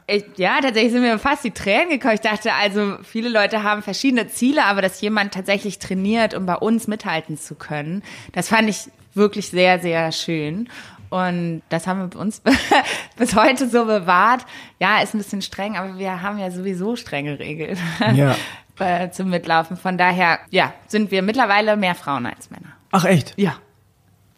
[0.06, 2.14] ich, ja, tatsächlich sind mir fast die Tränen gekommen.
[2.14, 6.56] Ich dachte, also viele Leute haben verschiedene Ziele, aber dass jemand tatsächlich trainiert, um bei
[6.56, 10.68] uns mithalten zu können, das fand ich wirklich sehr, sehr schön.
[11.08, 12.42] Und das haben wir uns
[13.16, 14.44] bis heute so bewahrt.
[14.80, 17.78] Ja, ist ein bisschen streng, aber wir haben ja sowieso strenge Regeln
[18.14, 19.10] Ja.
[19.10, 19.78] zum Mitlaufen.
[19.78, 22.72] Von daher, ja, sind wir mittlerweile mehr Frauen als Männer.
[22.90, 23.32] Ach echt?
[23.38, 23.56] Ja.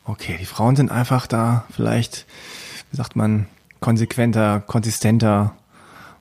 [0.06, 2.26] Okay, die Frauen sind einfach da vielleicht,
[2.90, 3.46] wie sagt man,
[3.80, 5.56] konsequenter, konsistenter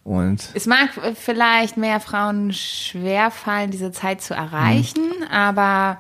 [0.04, 5.98] und Es mag vielleicht mehr Frauen schwerfallen, diese Zeit zu erreichen, aber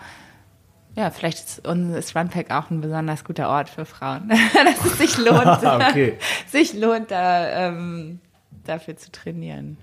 [0.95, 5.45] ja, vielleicht ist Runpack auch ein besonders guter Ort für Frauen, dass es sich lohnt,
[5.63, 6.17] Okay.
[6.47, 8.19] sich lohnt, da, ähm,
[8.63, 9.77] dafür zu trainieren.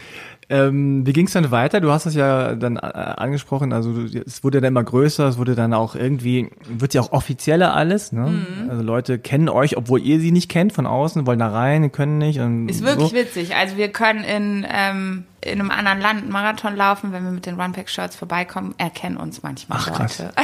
[0.52, 1.80] Ähm, wie ging es dann weiter?
[1.80, 5.54] Du hast es ja dann äh, angesprochen, also es wurde dann immer größer, es wurde
[5.54, 8.26] dann auch irgendwie, wird ja auch offizieller alles, ne?
[8.26, 8.68] Mhm.
[8.68, 12.18] Also Leute kennen euch, obwohl ihr sie nicht kennt von außen, wollen da rein, können
[12.18, 12.36] nicht.
[12.36, 13.16] Ist wirklich so.
[13.16, 13.56] witzig.
[13.56, 17.46] Also wir können in, ähm, in einem anderen Land einen Marathon laufen, wenn wir mit
[17.46, 20.00] den Runpack-Shirts vorbeikommen, erkennen uns manchmal Ach.
[20.00, 20.34] Leute.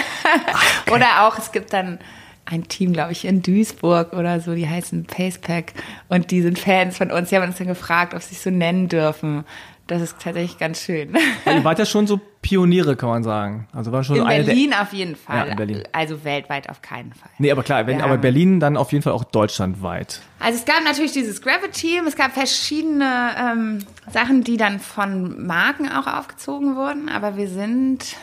[0.90, 1.99] oder auch, es gibt dann
[2.47, 5.75] ein Team, glaube ich, in Duisburg oder so, die heißen Pacepack
[6.09, 7.29] und die sind Fans von uns.
[7.29, 9.44] Die haben uns dann gefragt, ob sie sich so nennen dürfen.
[9.88, 11.16] Das ist tatsächlich ganz schön.
[11.46, 13.68] Ihr wart ja schon so Pioniere, kann man sagen.
[13.72, 15.38] Also war schon In eine Berlin auf jeden Fall.
[15.38, 15.83] Ja, in Berlin.
[15.92, 17.31] Also weltweit auf keinen Fall.
[17.38, 20.20] Der, nee, aber klar, wenn, Wir aber Berlin dann auf jeden Fall auch deutschlandweit.
[20.40, 23.79] Also es gab natürlich dieses Gravity-Team, es gab verschiedene ähm,
[24.12, 28.14] Sachen, die dann von Marken auch aufgezogen wurden, aber wir sind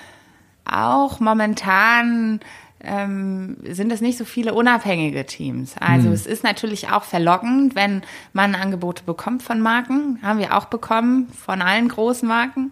[0.65, 2.41] auch momentan
[2.85, 5.75] ähm, sind es nicht so viele unabhängige Teams.
[5.79, 8.01] Also es ist natürlich auch verlockend, wenn
[8.33, 10.19] man Angebote bekommt von Marken.
[10.21, 12.71] Haben wir auch bekommen von allen großen Marken.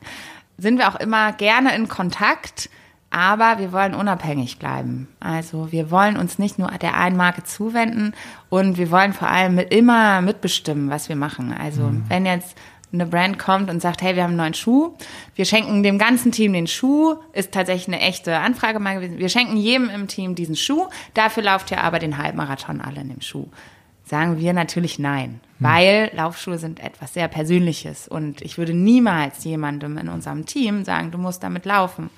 [0.57, 2.69] Sind wir auch immer gerne in Kontakt.
[3.09, 5.07] Aber wir wollen unabhängig bleiben.
[5.19, 8.13] Also wir wollen uns nicht nur der einen Marke zuwenden
[8.49, 11.53] und wir wollen vor allem mit, immer mitbestimmen, was wir machen.
[11.53, 12.57] Also wenn jetzt
[12.93, 14.93] eine Brand kommt und sagt, hey, wir haben einen neuen Schuh,
[15.35, 19.17] wir schenken dem ganzen Team den Schuh, ist tatsächlich eine echte Anfrage mal gewesen.
[19.17, 23.09] Wir schenken jedem im Team diesen Schuh, dafür lauft ihr aber den Halbmarathon alle in
[23.09, 23.47] dem Schuh.
[24.05, 29.97] Sagen wir natürlich nein, weil Laufschuhe sind etwas sehr Persönliches und ich würde niemals jemandem
[29.97, 32.09] in unserem Team sagen, du musst damit laufen.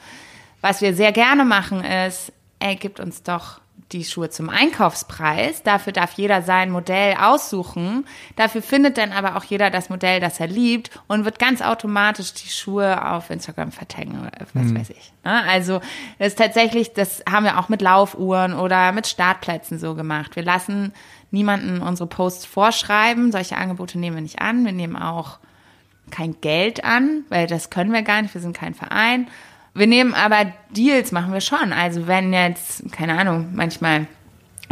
[0.61, 3.61] Was wir sehr gerne machen ist, ey, gibt uns doch
[3.95, 5.63] die Schuhe zum Einkaufspreis.
[5.63, 8.05] Dafür darf jeder sein Modell aussuchen.
[8.35, 12.33] Dafür findet dann aber auch jeder das Modell, das er liebt und wird ganz automatisch
[12.33, 15.13] die Schuhe auf Instagram vertaggen oder was weiß ich.
[15.23, 15.43] Ne?
[15.43, 15.79] Also
[16.19, 20.35] das ist tatsächlich, das haben wir auch mit Laufuhren oder mit Startplätzen so gemacht.
[20.35, 20.93] Wir lassen
[21.31, 23.31] niemanden unsere Posts vorschreiben.
[23.31, 24.65] Solche Angebote nehmen wir nicht an.
[24.65, 25.39] Wir nehmen auch
[26.11, 29.27] kein Geld an, weil das können wir gar nicht, wir sind kein Verein.
[29.75, 31.73] Wir nehmen aber Deals, machen wir schon.
[31.73, 34.07] Also wenn jetzt, keine Ahnung, manchmal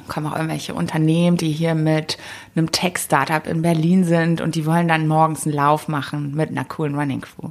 [0.08, 2.18] kommen auch irgendwelche Unternehmen, die hier mit
[2.56, 6.64] einem Tech-Startup in Berlin sind und die wollen dann morgens einen Lauf machen mit einer
[6.64, 7.50] coolen Running Crew.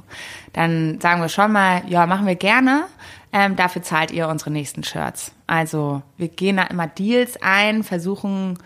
[0.51, 2.85] Dann sagen wir schon mal, ja, machen wir gerne.
[3.31, 5.31] Ähm, dafür zahlt ihr unsere nächsten Shirts.
[5.45, 8.57] Also wir gehen da immer Deals ein, versuchen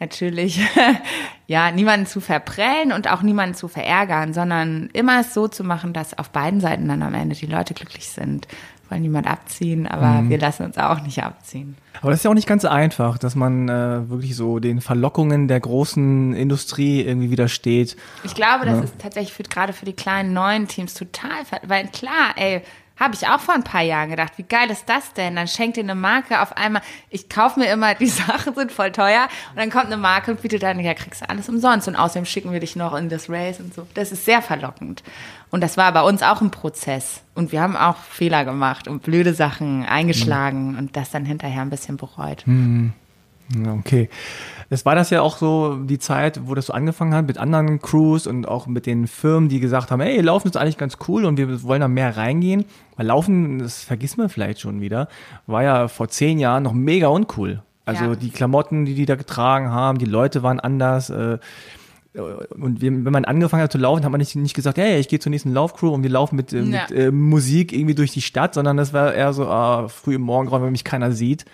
[0.00, 0.60] natürlich,
[1.46, 5.92] ja, niemanden zu verprellen und auch niemanden zu verärgern, sondern immer es so zu machen,
[5.92, 8.48] dass auf beiden Seiten dann am Ende die Leute glücklich sind.
[8.82, 11.74] Wir wollen niemand abziehen, aber wir lassen uns auch nicht abziehen.
[12.02, 15.48] Aber das ist ja auch nicht ganz einfach, dass man äh, wirklich so den Verlockungen
[15.48, 17.96] der großen Industrie irgendwie widersteht.
[18.24, 21.30] Ich glaube, das ist tatsächlich für, gerade für die kleinen neuen Teams total,
[21.62, 22.60] weil klar, ey,
[22.96, 25.36] habe ich auch vor ein paar Jahren gedacht, wie geil ist das denn?
[25.36, 28.92] Dann schenkt dir eine Marke auf einmal, ich kaufe mir immer, die Sachen sind voll
[28.92, 31.96] teuer und dann kommt eine Marke und bietet dann, ja, kriegst du alles umsonst und
[31.96, 33.86] außerdem schicken wir dich noch in das Race und so.
[33.94, 35.02] Das ist sehr verlockend.
[35.50, 37.22] Und das war bei uns auch ein Prozess.
[37.34, 41.70] Und wir haben auch Fehler gemacht und blöde Sachen eingeschlagen und das dann hinterher ein
[41.70, 42.44] bisschen bereut.
[42.46, 43.03] Ja,
[43.78, 44.08] okay.
[44.70, 47.80] Es war das ja auch so die Zeit, wo das so angefangen hat mit anderen
[47.80, 51.24] Crews und auch mit den Firmen, die gesagt haben, hey, Laufen ist eigentlich ganz cool
[51.26, 52.64] und wir wollen da mehr reingehen.
[52.96, 55.08] Weil Laufen, das vergisst man vielleicht schon wieder,
[55.46, 57.62] war ja vor zehn Jahren noch mega uncool.
[57.84, 58.14] Also Ja.
[58.16, 61.10] die Klamotten, die die da getragen haben, die Leute waren anders.
[61.10, 61.38] Äh,
[62.14, 65.18] und wenn man angefangen hat zu laufen, hat man nicht, nicht gesagt, hey, ich gehe
[65.18, 66.86] zur nächsten Laufcrew und wir laufen mit, äh, Ja.
[66.88, 70.22] mit äh, Musik irgendwie durch die Stadt, sondern das war eher so ah, früh im
[70.22, 71.44] Morgengrauen, wenn mich keiner sieht.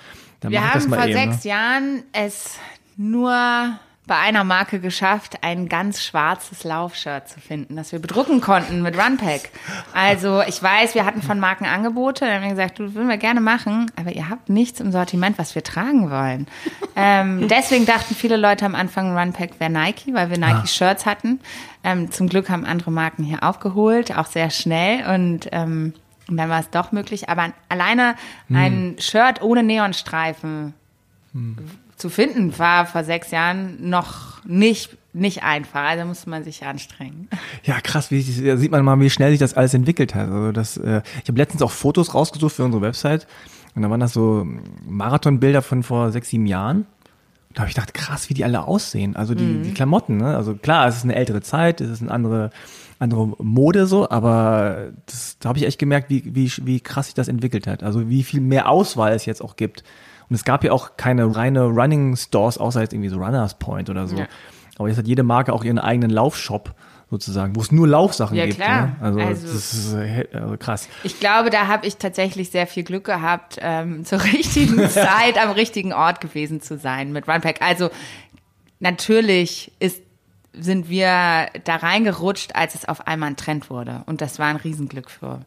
[0.41, 1.51] Dann Wir haben vor eben, sechs ne?
[1.51, 2.57] Jahren es
[2.97, 3.79] nur
[4.11, 8.99] bei einer Marke geschafft, ein ganz schwarzes Laufshirt zu finden, das wir bedrucken konnten mit
[8.99, 9.51] Runpack.
[9.95, 13.19] Also ich weiß, wir hatten von Marken Angebote, dann haben wir gesagt, du würden wir
[13.19, 16.49] gerne machen, aber ihr habt nichts im Sortiment, was wir tragen wollen.
[16.97, 21.39] ähm, deswegen dachten viele Leute am Anfang, Runpack wäre Nike, weil wir Nike-Shirts hatten.
[21.85, 25.95] Ähm, zum Glück haben andere Marken hier aufgeholt, auch sehr schnell und ähm,
[26.31, 27.29] und dann war es doch möglich.
[27.29, 28.15] Aber alleine
[28.49, 30.75] ein Shirt ohne Neonstreifen
[31.97, 35.83] zu finden, war vor sechs Jahren noch nicht, nicht einfach.
[35.83, 37.29] Also musste man sich anstrengen.
[37.65, 40.29] Ja, krass, wie, da sieht man mal, wie schnell sich das alles entwickelt hat.
[40.29, 43.27] Also das, äh, ich habe letztens auch Fotos rausgesucht für unsere Website
[43.75, 44.47] und da waren das so
[44.89, 46.87] Marathonbilder von vor sechs, sieben Jahren.
[47.55, 49.17] Da habe ich gedacht, krass, wie die alle aussehen.
[49.17, 49.63] Also die, mhm.
[49.65, 50.37] die Klamotten, ne?
[50.37, 52.51] Also klar, es ist eine ältere Zeit, es ist eine andere,
[53.01, 57.15] andere Mode so, aber das, da habe ich echt gemerkt, wie, wie, wie krass sich
[57.15, 57.83] das entwickelt hat.
[57.83, 59.83] Also wie viel mehr Auswahl es jetzt auch gibt.
[60.29, 63.91] Und es gab ja auch keine reine Running Stores, außer jetzt irgendwie so Runners Point
[63.91, 64.17] oder so.
[64.17, 64.27] Ja.
[64.79, 66.75] Aber jetzt hat jede Marke auch ihren eigenen Laufshop
[67.11, 68.59] sozusagen, wo es nur Laufsachen ja, gibt.
[68.59, 68.87] Klar.
[68.87, 68.97] Ne?
[69.01, 70.89] Also, also das ist äh, also krass.
[71.03, 75.51] Ich glaube, da habe ich tatsächlich sehr viel Glück gehabt, ähm, zur richtigen Zeit am
[75.51, 77.61] richtigen Ort gewesen zu sein mit Runpack.
[77.61, 77.91] Also
[78.79, 80.03] natürlich ist
[80.53, 84.03] sind wir da reingerutscht, als es auf einmal ein Trend wurde.
[84.07, 85.43] Und das war ein Riesenglück für,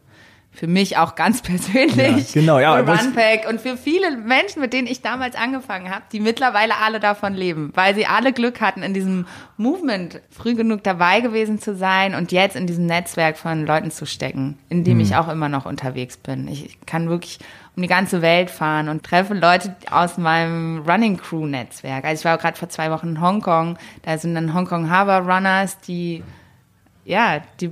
[0.53, 2.33] für mich auch ganz persönlich.
[2.33, 2.83] Ja, genau, ja.
[2.83, 6.99] Für Runpack und für viele Menschen, mit denen ich damals angefangen habe, die mittlerweile alle
[6.99, 9.25] davon leben, weil sie alle Glück hatten, in diesem
[9.57, 14.05] Movement früh genug dabei gewesen zu sein und jetzt in diesem Netzwerk von Leuten zu
[14.05, 15.01] stecken, in dem hm.
[15.01, 16.47] ich auch immer noch unterwegs bin.
[16.47, 17.39] Ich kann wirklich
[17.75, 22.05] um die ganze Welt fahren und treffe Leute aus meinem Running Crew Netzwerk.
[22.05, 25.79] Also ich war gerade vor zwei Wochen in Hongkong, da sind dann Hongkong Harbor Runners,
[25.79, 26.23] die
[27.05, 27.71] ja, die,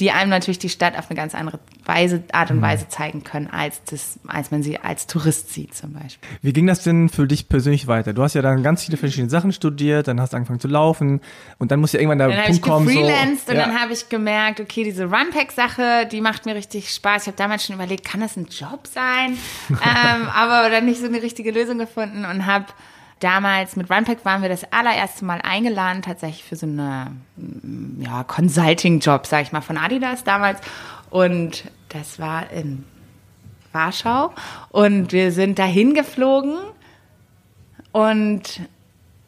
[0.00, 2.62] die einem natürlich die Stadt auf eine ganz andere Weise, Art und mhm.
[2.62, 6.28] Weise zeigen können, als das, als man sie als Tourist sieht zum Beispiel.
[6.40, 8.14] Wie ging das denn für dich persönlich weiter?
[8.14, 11.20] Du hast ja dann ganz viele verschiedene Sachen studiert, dann hast du angefangen zu laufen
[11.58, 12.86] und dann muss ja irgendwann der dann Punkt kommen.
[12.86, 13.66] Dann habe ich gefreelanced so, und ja.
[13.66, 17.22] dann habe ich gemerkt, okay, diese Runpack-Sache, die macht mir richtig Spaß.
[17.22, 19.36] Ich habe damals schon überlegt, kann das ein Job sein?
[19.68, 22.66] ähm, aber dann nicht so eine richtige Lösung gefunden und habe
[23.22, 27.12] damals mit Runpack waren wir das allererste Mal eingeladen, tatsächlich für so eine
[27.98, 30.60] ja, Consulting-Job, sag ich mal, von Adidas damals.
[31.10, 32.84] Und das war in
[33.72, 34.32] Warschau.
[34.70, 36.56] Und wir sind dahin geflogen
[37.92, 38.60] und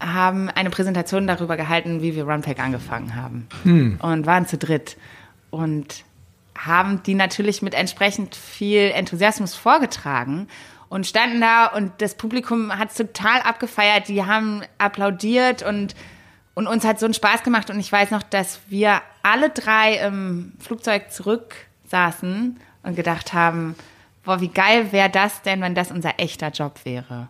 [0.00, 3.48] haben eine Präsentation darüber gehalten, wie wir Runpack angefangen haben.
[3.62, 3.98] Hm.
[4.00, 4.96] Und waren zu dritt.
[5.50, 6.04] Und
[6.56, 10.48] haben die natürlich mit entsprechend viel Enthusiasmus vorgetragen
[10.94, 14.06] und standen da und das Publikum hat es total abgefeiert.
[14.06, 15.92] Die haben applaudiert und,
[16.54, 17.68] und uns hat so einen Spaß gemacht.
[17.68, 21.56] Und ich weiß noch, dass wir alle drei im Flugzeug zurück
[21.88, 23.74] saßen und gedacht haben,
[24.22, 27.26] boah, wie geil wäre das denn, wenn das unser echter Job wäre.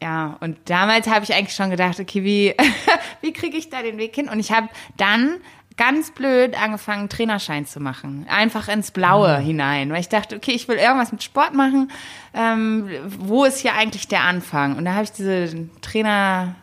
[0.00, 2.54] Ja, und damals habe ich eigentlich schon gedacht, okay, wie,
[3.22, 4.28] wie kriege ich da den Weg hin?
[4.28, 5.40] Und ich habe dann
[5.76, 8.26] ganz blöd angefangen, Trainerschein zu machen.
[8.28, 9.44] Einfach ins Blaue mhm.
[9.44, 9.90] hinein.
[9.90, 11.90] Weil ich dachte, okay, ich will irgendwas mit Sport machen.
[12.34, 14.76] Ähm, wo ist hier eigentlich der Anfang?
[14.76, 16.54] Und da habe ich diese Trainer,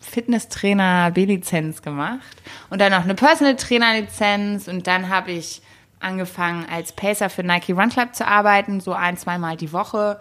[0.00, 2.42] Fitnesstrainer B-Lizenz gemacht.
[2.68, 4.68] Und dann noch eine Personal Trainer Lizenz.
[4.68, 5.62] Und dann habe ich
[5.98, 10.20] angefangen, als Pacer für Nike Run Club zu arbeiten, so ein, zweimal die Woche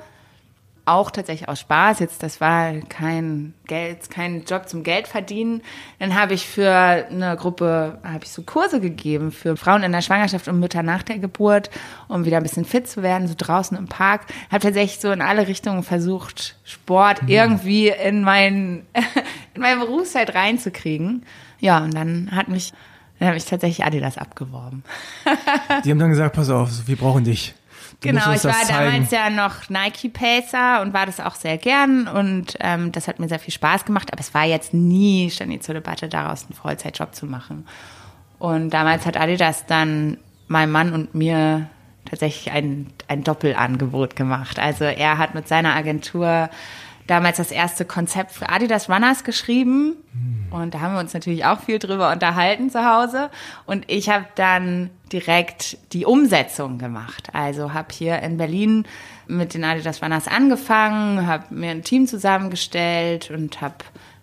[0.90, 2.00] auch tatsächlich aus Spaß.
[2.00, 5.62] Jetzt, das war kein Geld, kein Job zum Geld verdienen.
[6.00, 10.02] Dann habe ich für eine Gruppe, habe ich so Kurse gegeben für Frauen in der
[10.02, 11.70] Schwangerschaft und Mütter nach der Geburt,
[12.08, 14.22] um wieder ein bisschen fit zu werden, so draußen im Park.
[14.52, 17.30] Habe tatsächlich so in alle Richtungen versucht, Sport mhm.
[17.30, 18.86] irgendwie in mein,
[19.54, 21.26] in meine Berufszeit reinzukriegen.
[21.60, 22.74] Ja, und dann hat mich,
[23.20, 24.84] dann habe ich tatsächlich Adidas abgeworben.
[25.86, 27.54] Die haben dann gesagt, pass auf, wir brauchen dich.
[28.02, 32.56] Genau, ich war damals ja noch Nike Pacer und war das auch sehr gern und
[32.62, 35.60] ähm, das hat mir sehr viel Spaß gemacht, aber es war jetzt nie schon nie
[35.60, 37.68] zur Debatte, daraus einen Vollzeitjob zu machen.
[38.38, 41.68] Und damals hat Adidas dann meinem Mann und mir
[42.06, 44.60] tatsächlich ein, ein Doppelangebot gemacht.
[44.60, 46.50] Also er hat mit seiner Agentur
[47.10, 49.96] damals das erste Konzept für Adidas Runners geschrieben.
[50.52, 53.30] Und da haben wir uns natürlich auch viel drüber unterhalten zu Hause.
[53.66, 57.30] Und ich habe dann direkt die Umsetzung gemacht.
[57.34, 58.86] Also habe hier in Berlin
[59.28, 63.76] mit den Adidas Runners angefangen, habe mir ein Team zusammengestellt und habe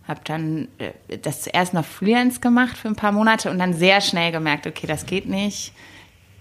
[0.06, 4.00] hab dann äh, das zuerst noch Freelance gemacht für ein paar Monate und dann sehr
[4.00, 5.72] schnell gemerkt, okay, das geht nicht.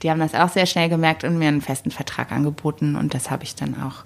[0.04, 3.32] Die haben das auch sehr schnell gemerkt und mir einen festen Vertrag angeboten und das
[3.32, 4.04] habe ich dann auch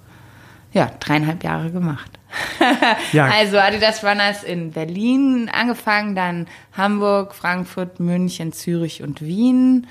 [0.72, 2.12] ja, dreieinhalb Jahre gemacht.
[3.12, 3.26] ja.
[3.26, 9.88] Also Adidas Runners in Berlin angefangen, dann Hamburg, Frankfurt, München, Zürich und Wien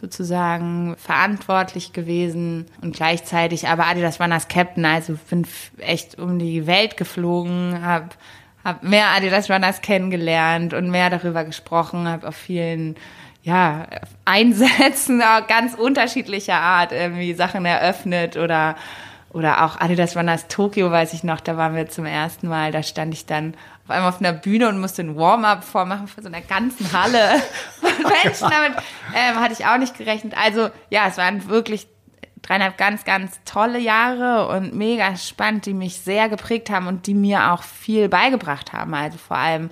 [0.00, 5.46] sozusagen verantwortlich gewesen und gleichzeitig aber Adidas Runners Captain, also bin
[5.78, 8.10] echt um die Welt geflogen, habe
[8.64, 12.96] hab mehr Adidas Runners kennengelernt und mehr darüber gesprochen, habe auf vielen
[13.42, 13.86] ja,
[14.24, 18.76] Einsätzen ganz unterschiedlicher Art irgendwie Sachen eröffnet oder
[19.34, 22.84] oder auch Adidas Runners Tokio, weiß ich noch, da waren wir zum ersten Mal, da
[22.84, 26.28] stand ich dann auf einmal auf einer Bühne und musste ein Warm-up vormachen für so
[26.28, 27.42] einer ganzen Halle
[27.80, 27.90] von
[28.24, 28.48] Menschen.
[28.48, 28.78] Damit
[29.12, 30.34] ähm, hatte ich auch nicht gerechnet.
[30.40, 31.88] Also ja, es waren wirklich
[32.42, 37.14] dreieinhalb ganz, ganz tolle Jahre und mega spannend, die mich sehr geprägt haben und die
[37.14, 38.94] mir auch viel beigebracht haben.
[38.94, 39.70] Also vor allem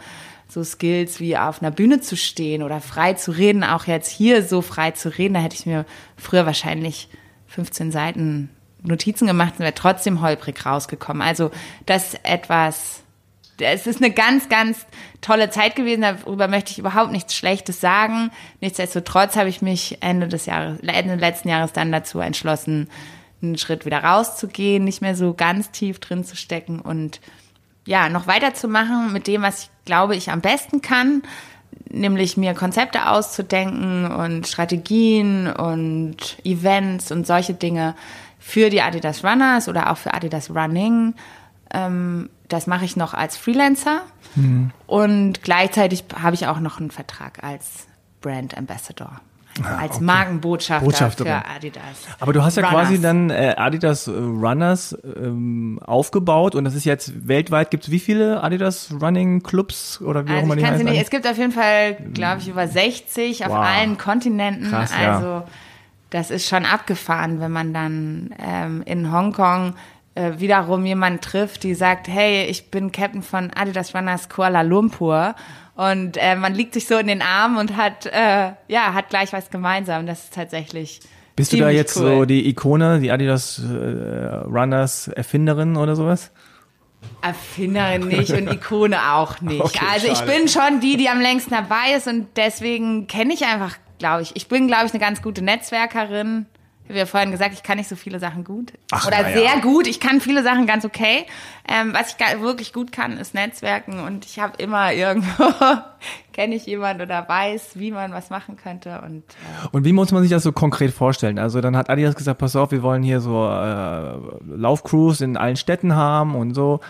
[0.48, 4.42] so Skills wie auf einer Bühne zu stehen oder frei zu reden, auch jetzt hier
[4.42, 7.08] so frei zu reden, da hätte ich mir früher wahrscheinlich
[7.46, 8.50] 15 Seiten
[8.82, 11.22] Notizen gemacht und wäre trotzdem holprig rausgekommen.
[11.22, 11.50] Also
[11.86, 13.02] das etwas
[13.58, 14.86] es ist eine ganz, ganz
[15.20, 16.02] tolle Zeit gewesen.
[16.02, 18.30] Darüber möchte ich überhaupt nichts Schlechtes sagen.
[18.60, 22.88] Nichtsdestotrotz habe ich mich Ende des Jahres, Ende letzten Jahres dann dazu entschlossen,
[23.42, 27.20] einen Schritt wieder rauszugehen, nicht mehr so ganz tief drin zu stecken und
[27.84, 31.22] ja, noch weiterzumachen mit dem, was ich glaube, ich am besten kann,
[31.90, 37.96] nämlich mir Konzepte auszudenken und Strategien und Events und solche Dinge
[38.42, 41.14] für die Adidas Runners oder auch für Adidas Running.
[41.72, 44.02] Ähm, das mache ich noch als Freelancer
[44.34, 44.72] mhm.
[44.86, 47.86] und gleichzeitig habe ich auch noch einen Vertrag als
[48.20, 49.20] Brand Ambassador.
[49.62, 50.04] Ah, als okay.
[50.04, 51.82] Markenbotschafter für Adidas.
[52.20, 52.88] Aber du hast ja Runners.
[52.88, 57.90] quasi dann äh, Adidas äh, Runners ähm, aufgebaut und das ist jetzt weltweit, gibt es
[57.90, 60.86] wie viele Adidas Running Clubs oder wie also auch immer die heißen?
[60.86, 63.48] Nicht, es gibt auf jeden Fall, glaube ich, über 60 wow.
[63.48, 64.70] auf allen Kontinenten.
[64.70, 65.44] Krass, also ja.
[66.12, 69.74] Das ist schon abgefahren, wenn man dann ähm, in Hongkong
[70.14, 75.34] äh, wiederum jemanden trifft, die sagt, hey, ich bin Captain von Adidas Runners Kuala Lumpur
[75.74, 79.32] und äh, man liegt sich so in den Armen und hat, äh, ja, hat gleich
[79.32, 80.06] was gemeinsam.
[80.06, 81.00] Das ist tatsächlich.
[81.34, 82.02] Bist du da jetzt cool.
[82.02, 86.30] so die Ikone, die Adidas äh, Runners Erfinderin oder sowas?
[87.22, 89.60] Erfinderin nicht und Ikone auch nicht.
[89.64, 93.46] Okay, also ich bin schon die, die am längsten dabei ist und deswegen kenne ich
[93.46, 94.34] einfach, glaube ich.
[94.34, 96.46] Ich bin, glaube ich, eine ganz gute Netzwerkerin
[96.88, 98.72] wie wir vorhin gesagt, ich kann nicht so viele Sachen gut.
[98.90, 99.32] Ach, Oder ja.
[99.32, 99.86] sehr gut.
[99.86, 101.26] Ich kann viele Sachen ganz okay.
[101.68, 104.00] Ähm, was ich wirklich gut kann, ist Netzwerken.
[104.00, 105.44] Und ich habe immer irgendwo,
[106.32, 109.00] kenne ich jemanden oder weiß, wie man was machen könnte.
[109.04, 111.38] Und, äh und wie muss man sich das so konkret vorstellen?
[111.38, 114.16] Also dann hat Adidas gesagt, pass auf, wir wollen hier so äh,
[114.56, 116.80] Laufcrews in allen Städten haben und so.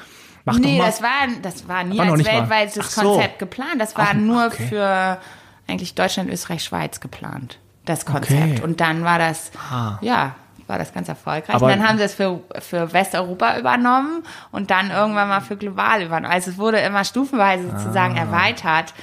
[0.44, 3.02] Mach nee, das war, das war nie war als weltweites so.
[3.02, 3.76] Konzept geplant.
[3.78, 4.66] Das war Ach, nur okay.
[4.68, 5.18] für
[5.66, 8.58] eigentlich Deutschland, Österreich, Schweiz geplant das Konzept.
[8.58, 8.62] Okay.
[8.62, 9.98] Und dann war das, ah.
[10.00, 10.34] ja,
[10.66, 11.54] war das ganz erfolgreich.
[11.54, 14.22] Aber und dann haben sie es für, für Westeuropa übernommen
[14.52, 16.32] und dann irgendwann mal für global übernommen.
[16.32, 18.22] Also es wurde immer stufenweise sozusagen ah.
[18.22, 18.94] erweitert.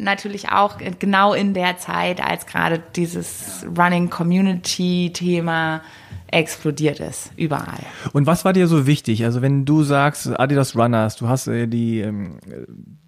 [0.00, 5.80] Natürlich auch genau in der Zeit, als gerade dieses Running Community Thema
[6.28, 7.80] explodiert ist, überall.
[8.12, 9.24] Und was war dir so wichtig?
[9.24, 12.38] Also wenn du sagst, Adidas Runners, du hast äh, die, ähm,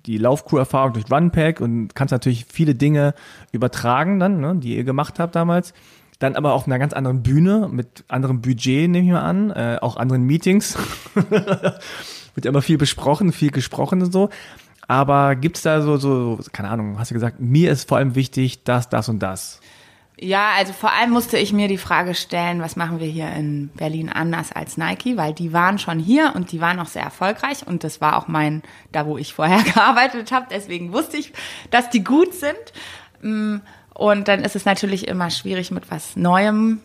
[0.07, 3.15] die Laufcrew-Erfahrung durch Runpack und kannst natürlich viele Dinge
[3.53, 5.75] übertragen dann, ne, die ihr gemacht habt damals.
[6.19, 9.79] Dann aber auf einer ganz anderen Bühne, mit anderem Budget, nehme ich mal an, äh,
[9.81, 10.77] auch anderen Meetings.
[12.35, 14.29] Wird immer viel besprochen, viel gesprochen und so.
[14.87, 18.65] Aber gibt's da so, so, keine Ahnung, hast du gesagt, mir ist vor allem wichtig,
[18.65, 19.61] das, das und das.
[20.23, 23.69] Ja, also vor allem musste ich mir die Frage stellen, was machen wir hier in
[23.69, 27.67] Berlin anders als Nike, weil die waren schon hier und die waren auch sehr erfolgreich
[27.67, 31.33] und das war auch mein, da wo ich vorher gearbeitet habe, deswegen wusste ich,
[31.71, 32.55] dass die gut sind.
[33.23, 33.63] Mm,
[33.95, 36.81] und dann ist es natürlich immer schwierig, mit was Neuem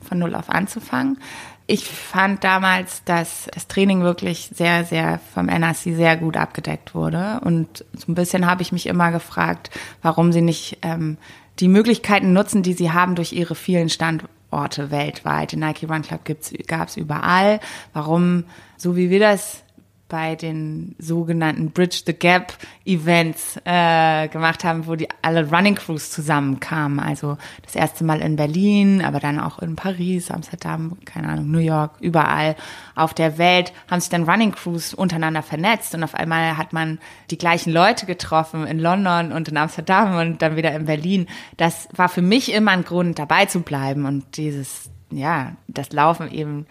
[0.00, 1.20] von Null auf anzufangen.
[1.68, 7.40] Ich fand damals, dass das Training wirklich sehr, sehr vom NRC sehr gut abgedeckt wurde.
[7.44, 9.70] Und so ein bisschen habe ich mich immer gefragt,
[10.02, 11.16] warum sie nicht ähm,
[11.58, 15.52] die Möglichkeiten nutzen, die sie haben durch ihre vielen Standorte weltweit.
[15.52, 16.20] Den Nike Run Club
[16.66, 17.60] gab es überall.
[17.92, 18.44] Warum,
[18.76, 19.62] so wie wir das
[20.10, 22.52] bei den sogenannten Bridge the Gap
[22.84, 27.00] Events äh, gemacht haben, wo die alle Running Crews zusammenkamen.
[27.00, 31.58] Also das erste Mal in Berlin, aber dann auch in Paris, Amsterdam, keine Ahnung, New
[31.58, 32.56] York, überall
[32.94, 36.98] auf der Welt haben sich dann Running Crews untereinander vernetzt und auf einmal hat man
[37.30, 41.26] die gleichen Leute getroffen in London und in Amsterdam und dann wieder in Berlin.
[41.56, 46.30] Das war für mich immer ein Grund, dabei zu bleiben und dieses, ja, das Laufen
[46.30, 46.66] eben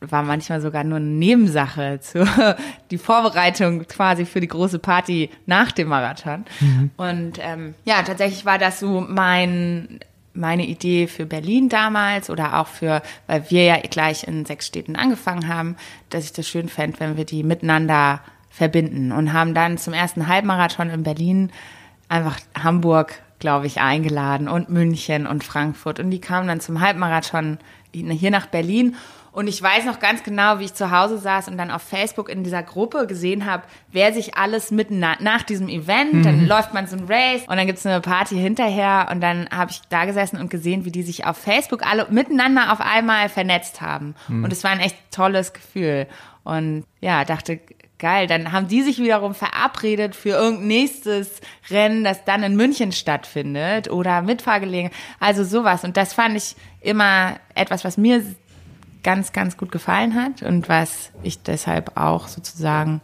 [0.00, 2.26] war manchmal sogar nur eine Nebensache, zu,
[2.90, 6.44] die Vorbereitung quasi für die große Party nach dem Marathon.
[6.60, 6.90] Mhm.
[6.96, 10.00] Und ähm, ja, tatsächlich war das so mein
[10.32, 14.94] meine Idee für Berlin damals oder auch für, weil wir ja gleich in sechs Städten
[14.94, 15.76] angefangen haben,
[16.08, 20.28] dass ich das schön fände, wenn wir die miteinander verbinden und haben dann zum ersten
[20.28, 21.50] Halbmarathon in Berlin
[22.08, 27.58] einfach Hamburg, glaube ich, eingeladen und München und Frankfurt und die kamen dann zum Halbmarathon
[27.92, 28.94] hier nach Berlin
[29.32, 32.28] und ich weiß noch ganz genau, wie ich zu Hause saß und dann auf Facebook
[32.28, 33.62] in dieser Gruppe gesehen habe,
[33.92, 36.22] wer sich alles mitten nach diesem Event, mhm.
[36.22, 39.70] dann läuft man so ein Race und dann gibt's eine Party hinterher und dann habe
[39.70, 43.80] ich da gesessen und gesehen, wie die sich auf Facebook alle miteinander auf einmal vernetzt
[43.80, 44.14] haben.
[44.28, 44.44] Mhm.
[44.44, 46.06] Und es war ein echt tolles Gefühl.
[46.42, 47.60] Und ja, dachte,
[48.00, 51.40] geil, dann haben die sich wiederum verabredet für irgendein nächstes
[51.70, 55.84] Rennen, das dann in München stattfindet oder Mitfahrgelegenheit, also sowas.
[55.84, 58.24] Und das fand ich immer etwas, was mir
[59.02, 63.00] ganz, ganz gut gefallen hat und was ich deshalb auch sozusagen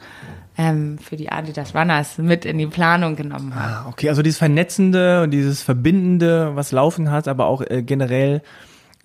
[0.58, 3.86] ähm, für die Adidas Runners mit in die Planung genommen habe.
[3.86, 8.42] Ah, okay, also dieses Vernetzende und dieses Verbindende, was laufen hat, aber auch äh, generell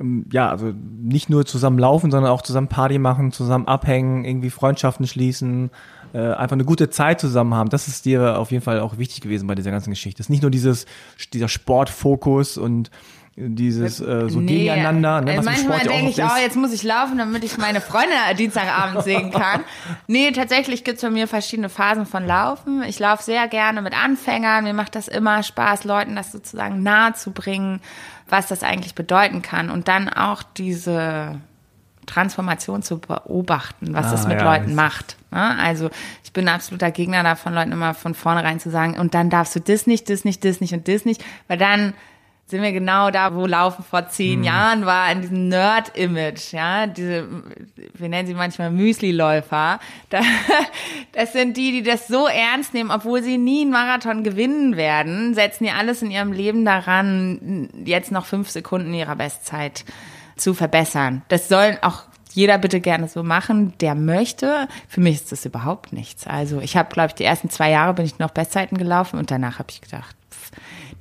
[0.01, 4.49] ähm, ja, also nicht nur zusammen laufen, sondern auch zusammen Party machen, zusammen abhängen, irgendwie
[4.49, 5.69] Freundschaften schließen,
[6.13, 7.69] äh, einfach eine gute Zeit zusammen haben.
[7.69, 10.21] Das ist dir auf jeden Fall auch wichtig gewesen bei dieser ganzen Geschichte.
[10.21, 10.85] Es ist nicht nur dieses,
[11.33, 12.89] dieser Sportfokus und
[13.49, 15.21] dieses äh, so nee, gegeneinander.
[15.21, 19.03] Ne, was manchmal denke ich, oh, jetzt muss ich laufen, damit ich meine Freunde Dienstagabend
[19.03, 19.61] sehen kann.
[20.07, 22.83] nee, tatsächlich gibt's bei mir verschiedene Phasen von Laufen.
[22.83, 24.63] Ich laufe sehr gerne mit Anfängern.
[24.63, 27.81] Mir macht das immer Spaß, Leuten das sozusagen nahe zu bringen,
[28.29, 29.69] was das eigentlich bedeuten kann.
[29.69, 31.39] Und dann auch diese
[32.05, 35.17] Transformation zu beobachten, was ah, das mit ja, Leuten macht.
[35.31, 35.57] Ne?
[35.59, 35.89] Also
[36.23, 39.59] ich bin absoluter Gegner davon, Leuten immer von vornherein zu sagen, und dann darfst du
[39.59, 41.93] das nicht, das nicht, das nicht und das nicht, weil dann
[42.51, 44.45] sind wir genau da, wo Laufen vor zehn mhm.
[44.45, 47.27] Jahren war, in diesem Nerd-Image, ja, diese,
[47.95, 49.79] wir nennen sie manchmal Müsli-Läufer.
[50.09, 50.19] Da,
[51.13, 55.33] das sind die, die das so ernst nehmen, obwohl sie nie einen Marathon gewinnen werden,
[55.35, 59.85] setzen die alles in ihrem Leben daran, jetzt noch fünf Sekunden ihrer Bestzeit
[60.35, 61.21] zu verbessern.
[61.29, 64.67] Das sollen auch jeder bitte gerne so machen, der möchte.
[64.89, 66.27] Für mich ist das überhaupt nichts.
[66.27, 69.31] Also ich habe, glaube ich, die ersten zwei Jahre bin ich noch Bestzeiten gelaufen und
[69.31, 70.15] danach habe ich gedacht,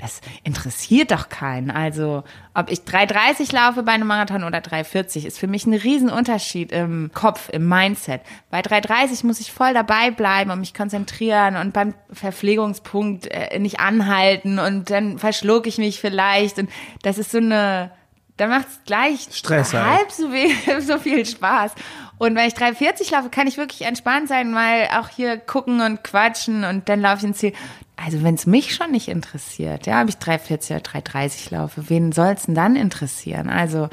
[0.01, 1.70] das interessiert doch keinen.
[1.70, 2.24] Also,
[2.55, 7.11] ob ich 3,30 laufe bei einem Marathon oder 3,40 ist für mich ein Riesenunterschied im
[7.12, 8.22] Kopf, im Mindset.
[8.51, 13.80] Bei 3,30 muss ich voll dabei bleiben und mich konzentrieren und beim Verpflegungspunkt äh, nicht
[13.80, 16.70] anhalten und dann verschluck ich mich vielleicht und
[17.03, 17.90] das ist so eine,
[18.36, 19.98] da macht es gleich Stress halt.
[19.98, 21.72] halb so, viel, so viel Spaß.
[22.18, 26.05] Und wenn ich 3,40 laufe, kann ich wirklich entspannt sein, mal auch hier gucken und
[26.05, 27.53] quatschen und dann laufe ich ins Ziel
[28.03, 32.12] also wenn es mich schon nicht interessiert, ja, ob ich 3,40 oder 3,30 laufe, wen
[32.12, 33.48] soll es denn dann interessieren?
[33.48, 33.88] Also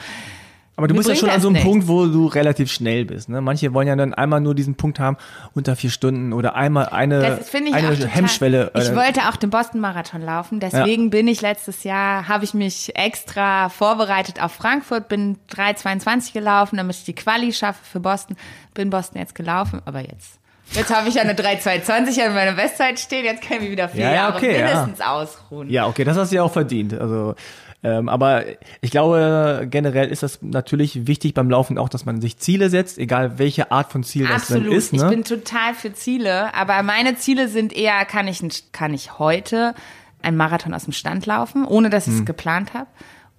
[0.77, 1.67] aber du bist ja schon an so einem nichts.
[1.67, 3.29] Punkt, wo du relativ schnell bist.
[3.29, 3.41] Ne?
[3.41, 5.17] Manche wollen ja dann einmal nur diesen Punkt haben,
[5.55, 7.39] unter vier Stunden oder einmal eine,
[7.73, 8.71] eine Hemmschwelle.
[8.75, 11.09] Ich wollte auch den Boston-Marathon laufen, deswegen ja.
[11.09, 16.95] bin ich letztes Jahr, habe ich mich extra vorbereitet auf Frankfurt, bin 3,22 gelaufen, damit
[16.95, 18.37] ich die Quali schaffe für Boston.
[18.75, 20.39] Bin Boston jetzt gelaufen, aber jetzt
[20.72, 24.03] Jetzt habe ich eine 3,220 an meiner Bestzeit stehen, jetzt kann ich mich wieder vier
[24.03, 25.13] ja, ja, okay, Jahre mindestens ja.
[25.13, 25.70] ausruhen.
[25.70, 26.93] Ja, okay, das hast du ja auch verdient.
[26.93, 27.36] Also,
[27.84, 28.43] ähm, aber
[28.82, 32.97] ich glaube, generell ist das natürlich wichtig beim Laufen auch, dass man sich Ziele setzt,
[32.97, 34.65] egal welche Art von Ziel Absolut.
[34.65, 34.93] das dann ist.
[34.93, 35.03] Ne?
[35.03, 38.41] Ich bin total für Ziele, aber meine Ziele sind eher, kann ich,
[38.72, 39.74] kann ich heute
[40.22, 42.26] einen Marathon aus dem Stand laufen, ohne dass ich es hm.
[42.26, 42.88] geplant habe?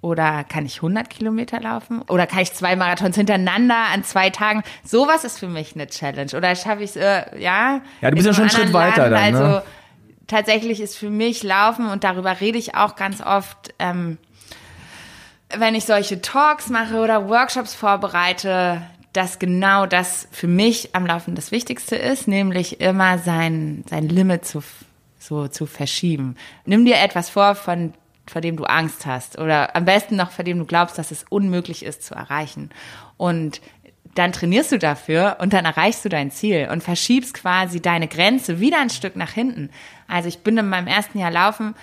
[0.01, 2.03] Oder kann ich 100 Kilometer laufen?
[2.03, 4.63] Oder kann ich zwei Marathons hintereinander an zwei Tagen?
[4.85, 6.31] Sowas ist für mich eine Challenge.
[6.37, 7.81] Oder schaffe ich es, äh, ja?
[8.01, 9.39] Ja, du bist ja schon einen Schritt weiter dann, ne?
[9.39, 9.67] Also
[10.29, 14.19] tatsächlich ist für mich Laufen, und darüber rede ich auch ganz oft, ähm,
[15.57, 18.83] wenn ich solche Talks mache oder Workshops vorbereite,
[19.13, 24.45] dass genau das für mich am Laufen das Wichtigste ist, nämlich immer sein, sein Limit
[24.45, 24.63] zu,
[25.19, 26.37] so zu verschieben.
[26.67, 27.95] Nimm dir etwas vor, von
[28.31, 31.25] vor dem du Angst hast oder am besten noch vor dem du glaubst, dass es
[31.29, 32.71] unmöglich ist zu erreichen.
[33.17, 33.61] Und
[34.15, 38.59] dann trainierst du dafür und dann erreichst du dein Ziel und verschiebst quasi deine Grenze
[38.59, 39.71] wieder ein Stück nach hinten.
[40.09, 41.75] Also ich bin in meinem ersten Jahr laufen,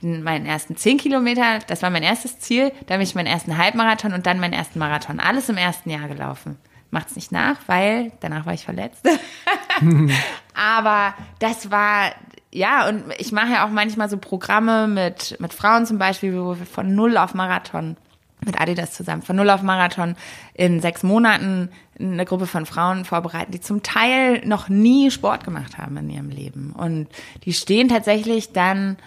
[0.00, 4.12] meinen ersten zehn Kilometer, das war mein erstes Ziel, dann bin ich meinen ersten Halbmarathon
[4.12, 5.20] und dann meinen ersten Marathon.
[5.20, 6.56] Alles im ersten Jahr gelaufen.
[6.90, 9.06] Macht's nicht nach, weil danach war ich verletzt.
[10.54, 12.12] Aber das war
[12.54, 16.56] ja, und ich mache ja auch manchmal so Programme mit, mit Frauen zum Beispiel, wo
[16.56, 17.96] wir von Null auf Marathon
[18.44, 20.16] mit Adidas zusammen von Null auf Marathon
[20.52, 25.78] in sechs Monaten eine Gruppe von Frauen vorbereiten, die zum Teil noch nie Sport gemacht
[25.78, 26.72] haben in ihrem Leben.
[26.72, 27.08] Und
[27.44, 28.98] die stehen tatsächlich dann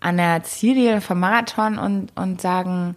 [0.00, 2.96] an der Ziellinie vom Marathon und, und sagen,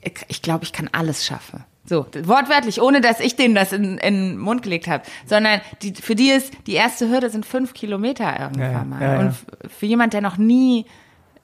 [0.00, 1.64] ich, ich glaube, ich kann alles schaffen.
[1.84, 5.02] So, wortwörtlich, ohne dass ich denen das in, in den Mund gelegt habe.
[5.26, 9.02] Sondern die, für die ist, die erste Hürde sind fünf Kilometer irgendwann ja, mal.
[9.02, 9.20] Ja, ja.
[9.20, 9.34] Und
[9.68, 10.86] für jemand, der noch nie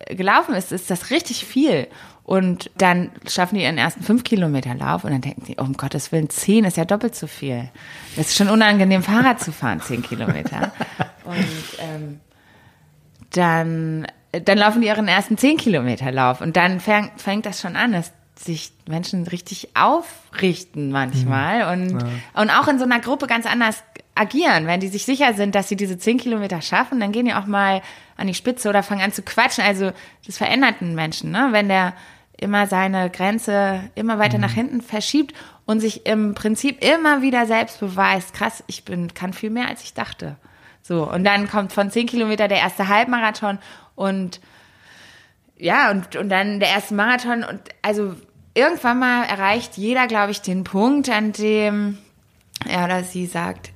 [0.07, 1.89] gelaufen ist, ist das richtig viel.
[2.23, 5.73] Und dann schaffen die ihren ersten fünf Kilometer Lauf und dann denken die, oh, um
[5.79, 7.71] Gottes Willen, zehn ist ja doppelt so viel.
[8.17, 10.73] Es ist schon unangenehm, Fahrrad zu fahren, zehn Kilometer.
[11.25, 12.21] Und ähm,
[13.33, 17.77] dann, dann laufen die ihren ersten zehn Kilometer Lauf und dann fäng, fängt das schon
[17.77, 21.93] an, dass sich Menschen richtig aufrichten manchmal mhm.
[21.93, 22.09] und, ja.
[22.41, 23.83] und auch in so einer Gruppe ganz anders
[24.15, 24.67] agieren.
[24.67, 27.47] Wenn die sich sicher sind, dass sie diese zehn Kilometer schaffen, dann gehen die auch
[27.47, 27.83] mal
[28.17, 29.65] an die Spitze oder fangen an zu quatschen.
[29.65, 29.93] Also
[30.27, 31.49] das verändert einen Menschen, ne?
[31.51, 31.95] wenn der
[32.37, 34.43] immer seine Grenze immer weiter mhm.
[34.43, 35.35] nach hinten verschiebt
[35.67, 39.83] und sich im Prinzip immer wieder selbst beweist, krass, ich bin, kann viel mehr als
[39.83, 40.37] ich dachte.
[40.83, 43.59] So, und dann kommt von zehn Kilometer der erste Halbmarathon
[43.95, 44.41] und
[45.59, 48.15] ja, und, und dann der erste Marathon und also
[48.59, 51.99] irgendwann mal erreicht jeder, glaube ich, den Punkt, an dem
[52.67, 53.71] er oder sie sagt,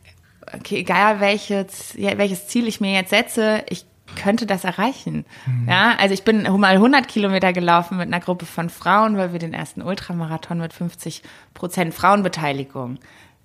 [0.52, 5.24] okay, egal welches, welches Ziel ich mir jetzt setze, ich könnte das erreichen.
[5.46, 5.68] Mhm.
[5.68, 9.38] Ja, also ich bin mal 100 Kilometer gelaufen mit einer Gruppe von Frauen, weil wir
[9.38, 11.22] den ersten Ultramarathon mit 50
[11.54, 12.98] Prozent Frauenbeteiligung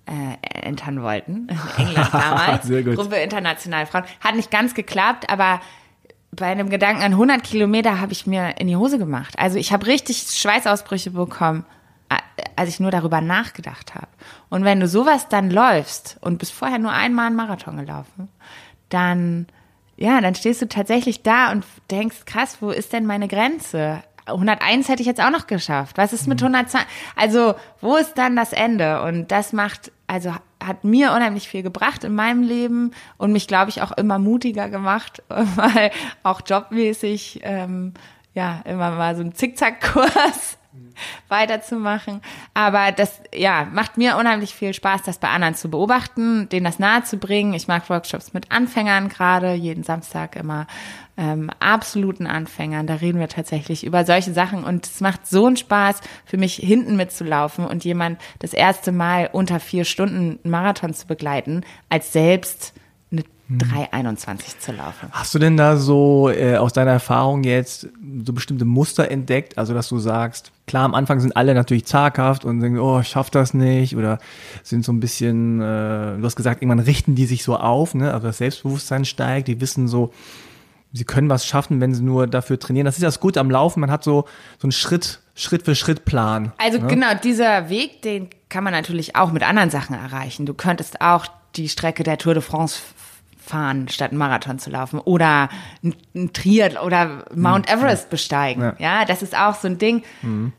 [0.06, 1.48] äh, entern wollten.
[1.78, 2.66] In England damals.
[2.66, 2.96] Sehr gut.
[2.96, 4.04] Gruppe internationale Frauen.
[4.20, 5.60] Hat nicht ganz geklappt, aber
[6.38, 9.38] bei einem Gedanken an 100 Kilometer habe ich mir in die Hose gemacht.
[9.38, 11.64] Also ich habe richtig Schweißausbrüche bekommen,
[12.56, 14.08] als ich nur darüber nachgedacht habe.
[14.48, 18.28] Und wenn du sowas dann läufst und bist vorher nur einmal einen Marathon gelaufen,
[18.88, 19.46] dann
[19.98, 24.04] ja, dann stehst du tatsächlich da und denkst, krass, wo ist denn meine Grenze?
[24.26, 25.98] 101 hätte ich jetzt auch noch geschafft.
[25.98, 26.80] Was ist mit 120?
[26.80, 26.86] Mhm.
[27.16, 29.02] Also, wo ist dann das Ende?
[29.02, 30.34] Und das macht, also
[30.64, 34.68] hat mir unheimlich viel gebracht in meinem Leben und mich, glaube ich, auch immer mutiger
[34.68, 35.92] gemacht, weil
[36.24, 37.94] auch jobmäßig, ähm,
[38.34, 40.58] ja, immer mal so ein Zickzackkurs
[41.28, 42.22] weiterzumachen.
[42.54, 46.78] Aber das, ja, macht mir unheimlich viel Spaß, das bei anderen zu beobachten, denen das
[46.78, 47.52] nahe zu bringen.
[47.52, 50.66] Ich mag Workshops mit Anfängern gerade, jeden Samstag immer
[51.18, 52.86] ähm, absoluten Anfängern.
[52.86, 56.54] Da reden wir tatsächlich über solche Sachen und es macht so einen Spaß für mich,
[56.54, 62.72] hinten mitzulaufen und jemand das erste Mal unter vier Stunden Marathon zu begleiten, als selbst
[63.50, 65.08] 3,21 zu laufen.
[65.10, 67.88] Hast du denn da so äh, aus deiner Erfahrung jetzt
[68.24, 69.56] so bestimmte Muster entdeckt?
[69.56, 73.08] Also, dass du sagst, klar, am Anfang sind alle natürlich zaghaft und denken, oh, ich
[73.08, 74.18] schaff das nicht oder
[74.62, 78.12] sind so ein bisschen, äh, du hast gesagt, irgendwann richten die sich so auf, ne?
[78.12, 80.12] Also das Selbstbewusstsein steigt, die wissen so,
[80.92, 82.84] sie können was schaffen, wenn sie nur dafür trainieren.
[82.84, 84.24] Das ist das Gute am Laufen, man hat so,
[84.58, 86.52] so einen Schritt, Schritt für Schritt Plan.
[86.58, 86.86] Also ne?
[86.86, 90.46] genau, dieser Weg, den kann man natürlich auch mit anderen Sachen erreichen.
[90.46, 91.26] Du könntest auch
[91.56, 92.80] die Strecke der Tour de France
[93.38, 95.48] fahren, statt einen Marathon zu laufen oder
[95.82, 97.78] ein Triathlon oder Mount mhm.
[97.78, 98.62] Everest besteigen.
[98.62, 98.74] Ja.
[98.78, 99.04] ja.
[99.04, 100.02] das ist auch so ein Ding.
[100.22, 100.52] Mhm.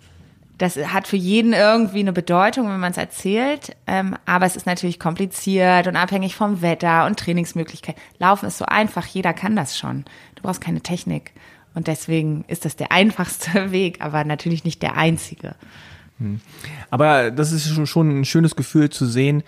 [0.59, 3.75] Das hat für jeden irgendwie eine Bedeutung, wenn man es erzählt.
[3.87, 7.99] Ähm, aber es ist natürlich kompliziert und abhängig vom Wetter und Trainingsmöglichkeiten.
[8.19, 10.05] Laufen ist so einfach, jeder kann das schon.
[10.35, 11.31] Du brauchst keine Technik.
[11.73, 15.55] Und deswegen ist das der einfachste Weg, aber natürlich nicht der einzige.
[16.19, 16.41] Mhm.
[16.89, 19.43] Aber das ist schon ein schönes Gefühl zu sehen,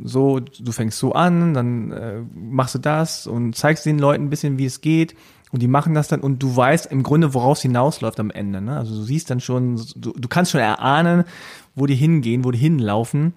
[0.00, 4.30] so, du fängst so an, dann äh, machst du das und zeigst den Leuten ein
[4.30, 5.16] bisschen, wie es geht.
[5.50, 8.60] Und die machen das dann und du weißt im Grunde, woraus hinausläuft am Ende.
[8.60, 8.76] Ne?
[8.76, 11.24] Also du siehst dann schon, du, du kannst schon erahnen,
[11.74, 13.32] wo die hingehen, wo die hinlaufen.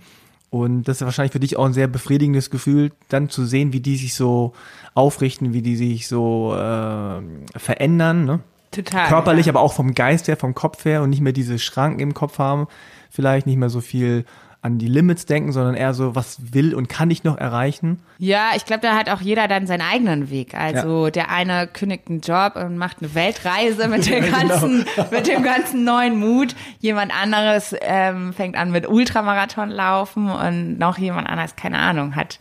[0.50, 3.80] Und das ist wahrscheinlich für dich auch ein sehr befriedigendes Gefühl, dann zu sehen, wie
[3.80, 4.52] die sich so
[4.94, 7.22] aufrichten, wie die sich so äh,
[7.58, 8.26] verändern.
[8.26, 8.40] Ne?
[8.72, 9.08] Total.
[9.08, 9.54] Körperlich, ja.
[9.54, 12.38] aber auch vom Geist her, vom Kopf her und nicht mehr diese Schranken im Kopf
[12.38, 12.68] haben.
[13.10, 14.26] Vielleicht nicht mehr so viel
[14.64, 18.00] an die Limits denken, sondern eher so, was will und kann ich noch erreichen?
[18.20, 20.54] Ja, ich glaube, da hat auch jeder dann seinen eigenen Weg.
[20.54, 21.12] Also ja.
[21.12, 24.38] der eine kündigt einen Job und macht eine Weltreise mit dem genau.
[24.38, 25.08] ganzen, genau.
[25.10, 26.56] mit dem ganzen neuen Mut.
[26.80, 32.40] Jemand anderes ähm, fängt an mit Ultramarathon laufen und noch jemand anderes, keine Ahnung, hat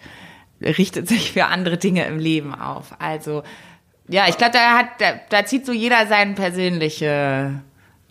[0.60, 2.94] richtet sich für andere Dinge im Leben auf.
[2.98, 3.42] Also
[4.08, 7.62] ja, ich glaube, da hat, da, da zieht so jeder seinen persönliche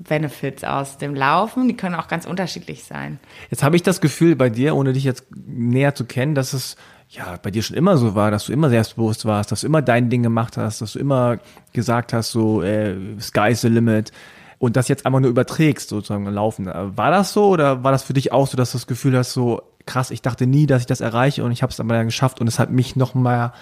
[0.08, 1.68] Benefits aus dem Laufen.
[1.68, 3.20] Die können auch ganz unterschiedlich sein.
[3.50, 6.76] Jetzt habe ich das Gefühl bei dir, ohne dich jetzt näher zu kennen, dass es
[7.10, 9.82] ja bei dir schon immer so war, dass du immer selbstbewusst warst, dass du immer
[9.82, 11.40] dein Ding gemacht hast, dass du immer
[11.74, 14.12] gesagt hast, so äh, sky's the limit
[14.60, 16.68] und das jetzt einfach nur überträgst, sozusagen Laufen.
[16.68, 19.34] War das so oder war das für dich auch so, dass du das Gefühl hast,
[19.34, 22.06] so krass, ich dachte nie, dass ich das erreiche und ich habe es aber dann
[22.06, 23.54] geschafft und es hat mich noch mal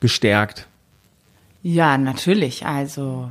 [0.00, 0.68] gestärkt?
[1.62, 2.66] Ja, natürlich.
[2.66, 3.30] Also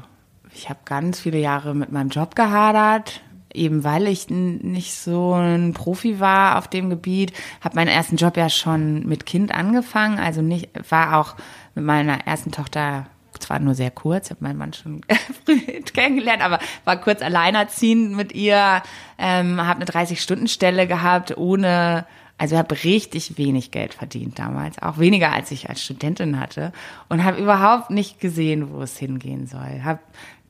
[0.55, 3.21] ich habe ganz viele Jahre mit meinem Job gehadert,
[3.53, 7.33] eben weil ich nicht so ein Profi war auf dem Gebiet.
[7.61, 11.35] Habe meinen ersten Job ja schon mit Kind angefangen, also nicht war auch
[11.75, 13.07] mit meiner ersten Tochter
[13.39, 15.01] zwar nur sehr kurz, habe meinen Mann schon
[15.45, 18.81] früh kennengelernt, aber war kurz alleinerziehend mit ihr,
[19.17, 22.05] ähm, habe eine 30-Stunden-Stelle gehabt, ohne,
[22.37, 26.71] also habe richtig wenig Geld verdient damals, auch weniger als ich als Studentin hatte
[27.09, 29.83] und habe überhaupt nicht gesehen, wo es hingehen soll.
[29.83, 29.99] Habe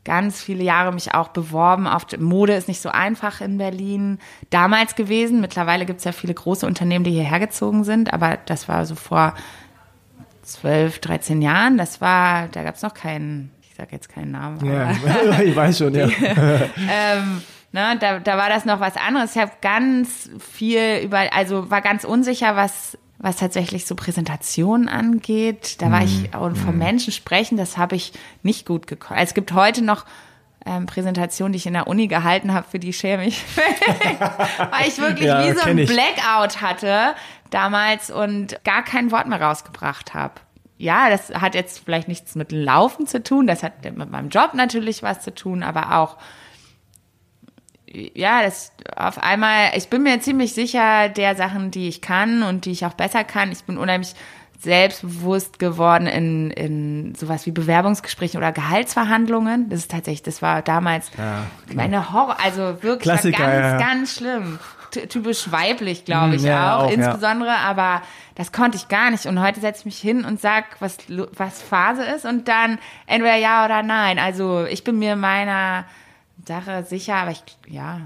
[0.05, 4.95] ganz viele Jahre mich auch beworben auf Mode ist nicht so einfach in Berlin damals
[4.95, 5.39] gewesen.
[5.41, 8.95] Mittlerweile gibt es ja viele große Unternehmen, die hierher gezogen sind, aber das war so
[8.95, 9.33] vor
[10.41, 11.77] zwölf, dreizehn Jahren.
[11.77, 14.65] Das war, da gab es noch keinen, ich sage jetzt keinen Namen.
[14.65, 14.91] Ja,
[15.41, 16.05] ich weiß schon, ja.
[16.27, 17.41] ähm,
[17.71, 19.35] ne, da, da war das noch was anderes.
[19.35, 25.82] Ich habe ganz viel über, also war ganz unsicher, was was tatsächlich so Präsentationen angeht.
[25.82, 26.78] Da war mm, ich, und vom mm.
[26.78, 28.11] Menschen sprechen, das habe ich
[28.43, 29.17] nicht gut gekonnt.
[29.21, 30.05] Es gibt heute noch
[30.65, 33.41] ähm, Präsentationen, die ich in der Uni gehalten habe, für die schäme ich,
[34.57, 37.15] weil ich wirklich ja, wie so ein Blackout hatte
[37.49, 40.34] damals und gar kein Wort mehr rausgebracht habe.
[40.78, 44.53] Ja, das hat jetzt vielleicht nichts mit Laufen zu tun, das hat mit meinem Job
[44.53, 46.17] natürlich was zu tun, aber auch
[47.93, 52.65] ja, das auf einmal, ich bin mir ziemlich sicher der Sachen, die ich kann und
[52.65, 53.51] die ich auch besser kann.
[53.51, 54.13] Ich bin unheimlich
[54.59, 59.69] selbstbewusst geworden in, in sowas wie Bewerbungsgesprächen oder Gehaltsverhandlungen.
[59.69, 63.23] Das ist tatsächlich, das war damals Ja, meine Horror, also wirklich ganz,
[63.61, 64.59] ja, ganz schlimm.
[64.91, 68.01] Ty- Typisch weiblich, glaube ich Mm, ja, auch, auch, insbesondere, aber
[68.35, 69.25] das konnte ich gar nicht.
[69.25, 70.97] Und heute setze ich mich hin und sag, was,
[71.35, 74.17] was Phase ist und dann entweder ja oder nein.
[74.17, 75.85] Also ich bin mir meiner
[76.45, 78.01] Sache sicher, aber ich, ja.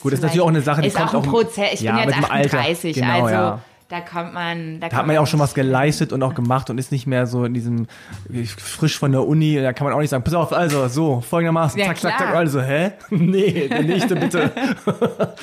[0.00, 1.74] Gut, das ist natürlich auch eine Sache, die ist kommt auch ein Prozess.
[1.74, 2.58] Ich ja, bin jetzt dem Alter.
[2.58, 3.58] 38, Genau, also ja.
[3.88, 4.80] da kommt man.
[4.80, 7.06] Da, Da hat man ja auch schon was geleistet und auch gemacht und ist nicht
[7.06, 7.86] mehr so in diesem
[8.58, 9.60] frisch von der Uni.
[9.60, 12.28] Da kann man auch nicht sagen, pass auf, also so, folgendermaßen, Ja, zack, zack, klar.
[12.28, 12.36] zack.
[12.36, 12.92] Also, hä?
[13.10, 14.50] Nee, der nächste bitte.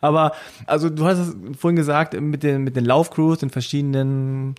[0.00, 0.32] Aber,
[0.66, 4.54] also du hast es vorhin gesagt, mit den, mit den Laufcrews in verschiedenen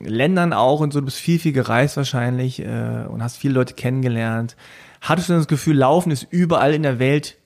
[0.00, 3.74] Ländern auch und so, du bist viel, viel gereist wahrscheinlich äh, und hast viele Leute
[3.74, 4.56] kennengelernt.
[5.00, 7.36] Hattest du denn das Gefühl, Laufen ist überall in der Welt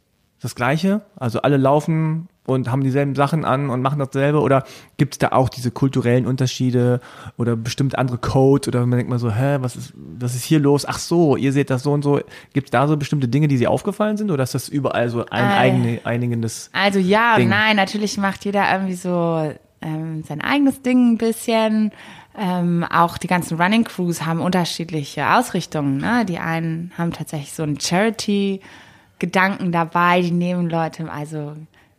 [0.40, 1.03] das Gleiche?
[1.16, 4.40] Also alle laufen und haben dieselben Sachen an und machen dasselbe?
[4.40, 4.64] Oder
[4.96, 7.00] gibt es da auch diese kulturellen Unterschiede
[7.36, 8.66] oder bestimmt andere Codes?
[8.68, 10.84] Oder man denkt mal so, hä, was ist, was ist hier los?
[10.86, 12.20] Ach so, ihr seht das so und so.
[12.53, 14.30] Gibt es da so bestimmte Dinge, die dir aufgefallen sind?
[14.30, 15.57] Oder ist das überall so ein Äh.
[15.59, 16.70] eigene, einigendes?
[16.72, 17.44] Also ja Ding.
[17.44, 21.92] und nein, natürlich macht jeder irgendwie so ähm, sein eigenes Ding ein bisschen.
[22.39, 25.99] Ähm, auch die ganzen Running Crews haben unterschiedliche Ausrichtungen.
[25.99, 26.24] Ne?
[26.24, 31.55] Die einen haben tatsächlich so einen Charity-Gedanken dabei, die nehmen Leute, also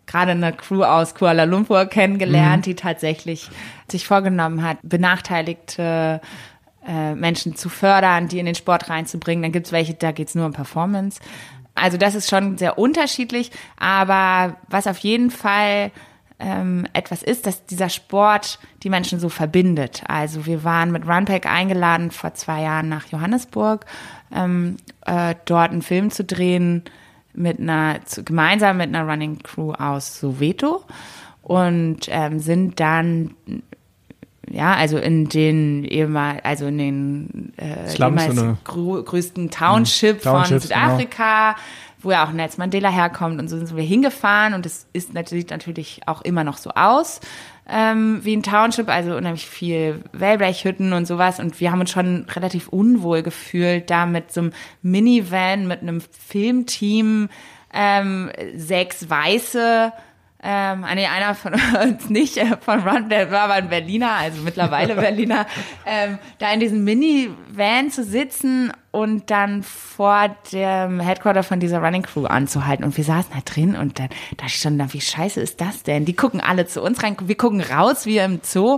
[0.07, 3.49] gerade eine Crew aus Kuala Lumpur kennengelernt, die tatsächlich
[3.89, 6.19] sich vorgenommen hat, benachteiligte
[6.87, 9.43] äh, Menschen zu fördern, die in den Sport reinzubringen.
[9.43, 11.19] Dann gibt's welche, da geht's nur um Performance.
[11.75, 15.91] Also das ist schon sehr unterschiedlich, aber was auf jeden Fall
[16.43, 20.03] ähm, etwas ist, dass dieser Sport die Menschen so verbindet.
[20.07, 23.85] Also wir waren mit Runpack eingeladen vor zwei Jahren nach Johannesburg,
[24.35, 26.83] ähm, äh, dort einen Film zu drehen
[27.33, 30.83] mit einer gemeinsam mit einer Running Crew aus Soweto
[31.41, 33.35] und ähm, sind dann
[34.49, 38.23] ja, also in den ehemal, also in den äh, Slums
[38.65, 41.55] grö größten Township von Townships, genau.
[42.03, 45.49] Wo ja auch Nelson Mandela herkommt und so sind wir hingefahren und es ist natürlich
[45.49, 47.21] natürlich auch immer noch so aus
[47.69, 52.25] ähm, wie ein Township, also unheimlich viel Wellblechhütten und sowas und wir haben uns schon
[52.29, 57.29] relativ unwohl gefühlt, da mit so einem Minivan, mit einem Filmteam,
[57.73, 59.93] ähm, sechs Weiße,
[60.45, 64.11] ähm, ah, nee, einer von uns nicht, äh, von Ron, der war aber ein Berliner,
[64.11, 65.45] also mittlerweile Berliner,
[65.85, 72.03] ähm, da in diesem Minivan zu sitzen und dann vor dem Headquarter von dieser Running
[72.03, 72.85] Crew anzuhalten.
[72.85, 76.05] Und wir saßen da drin und dann da stand da, wie scheiße ist das denn?
[76.05, 78.77] Die gucken alle zu uns rein, wir gucken raus wie im Zoo.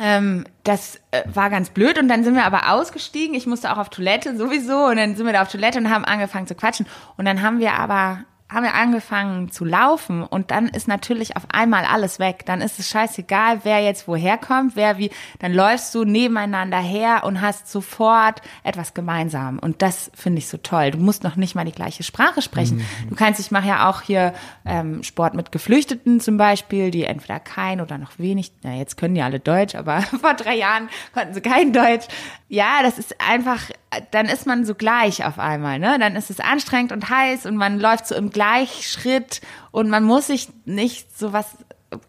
[0.00, 3.34] Ähm, das äh, war ganz blöd und dann sind wir aber ausgestiegen.
[3.34, 6.04] Ich musste auch auf Toilette sowieso und dann sind wir da auf Toilette und haben
[6.04, 6.86] angefangen zu quatschen.
[7.16, 8.20] Und dann haben wir aber
[8.54, 12.46] haben wir angefangen zu laufen und dann ist natürlich auf einmal alles weg.
[12.46, 15.10] Dann ist es scheißegal, wer jetzt woher kommt, wer wie.
[15.40, 19.58] Dann läufst du nebeneinander her und hast sofort etwas gemeinsam.
[19.58, 20.92] Und das finde ich so toll.
[20.92, 22.86] Du musst noch nicht mal die gleiche Sprache sprechen.
[23.08, 24.32] Du kannst, ich mache ja auch hier
[24.64, 29.16] ähm, Sport mit Geflüchteten zum Beispiel, die entweder kein oder noch wenig, na jetzt können
[29.16, 32.06] die alle Deutsch, aber vor drei Jahren konnten sie kein Deutsch.
[32.54, 33.68] Ja, das ist einfach,
[34.12, 35.98] dann ist man so gleich auf einmal, ne?
[35.98, 39.40] Dann ist es anstrengend und heiß und man läuft so im Gleichschritt
[39.72, 41.56] und man muss sich nicht so was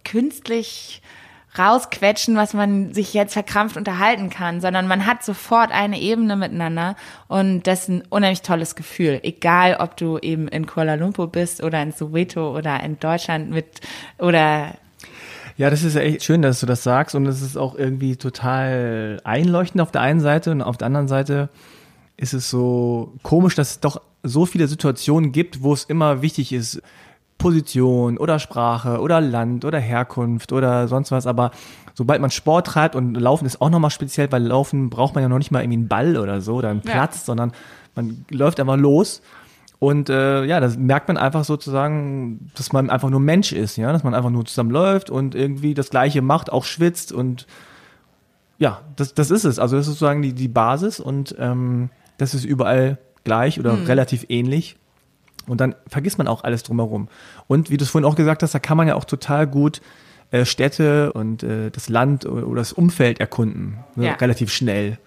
[0.03, 1.01] künstlich
[1.57, 6.95] rausquetschen, was man sich jetzt verkrampft unterhalten kann, sondern man hat sofort eine Ebene miteinander
[7.27, 9.21] und das ist ein unheimlich tolles Gefühl.
[9.23, 13.81] Egal, ob du eben in Kuala Lumpur bist oder in Soweto oder in Deutschland mit
[14.19, 14.75] oder
[15.57, 18.17] Ja, das ist ja echt schön, dass du das sagst und es ist auch irgendwie
[18.17, 21.49] total einleuchtend auf der einen Seite und auf der anderen Seite
[22.17, 26.51] ist es so komisch, dass es doch so viele Situationen gibt, wo es immer wichtig
[26.51, 26.81] ist,
[27.37, 31.51] Position oder Sprache oder Land oder Herkunft oder sonst was, aber
[31.93, 35.29] sobald man Sport treibt und Laufen ist auch nochmal speziell, weil Laufen braucht man ja
[35.29, 36.91] noch nicht mal irgendwie einen Ball oder so oder einen Ja.
[36.93, 37.51] Platz, sondern
[37.95, 39.21] man läuft einfach los
[39.79, 43.91] und äh, ja, das merkt man einfach sozusagen, dass man einfach nur Mensch ist, ja,
[43.91, 47.45] dass man einfach nur zusammen läuft und irgendwie das Gleiche macht, auch schwitzt und
[48.57, 49.59] ja, das, das ist es.
[49.59, 54.25] Also das ist sozusagen die, die Basis und ähm, das ist überall gleich oder relativ
[54.29, 54.77] ähnlich.
[55.47, 57.07] Und dann vergisst man auch alles drumherum.
[57.47, 59.81] Und wie du es vorhin auch gesagt hast, da kann man ja auch total gut
[60.31, 64.13] äh, Städte und äh, das Land oder, oder das Umfeld erkunden, ne, Ja.
[64.13, 64.97] relativ schnell.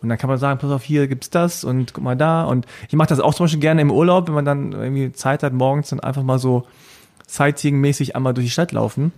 [0.00, 2.44] Und dann kann man sagen, pass auf, hier gibt's das und guck mal da.
[2.44, 5.42] Und ich mache das auch zum Beispiel gerne im Urlaub, wenn man dann irgendwie Zeit
[5.42, 6.66] hat, morgens dann einfach mal so
[7.28, 9.12] Sightseeing-mäßig einmal durch die Stadt laufen.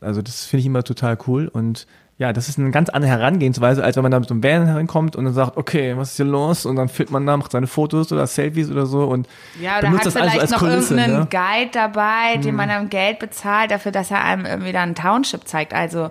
[0.00, 1.48] Also das finde ich immer total cool.
[1.48, 4.44] Und ja, das ist eine ganz andere Herangehensweise, als wenn man da mit so einem
[4.44, 6.64] Van herankommt und dann sagt, okay, was ist hier los?
[6.64, 9.26] Und dann filmt man da, macht seine Fotos oder Selfies oder so und
[9.60, 10.94] Ja, oder benutzt hat das vielleicht als noch Kulisse.
[10.94, 11.28] irgendeinen Ne?
[11.30, 15.48] Guide dabei, dem man dann Geld bezahlt dafür, dass er einem irgendwie dann ein Township
[15.48, 15.74] zeigt.
[15.74, 16.10] Also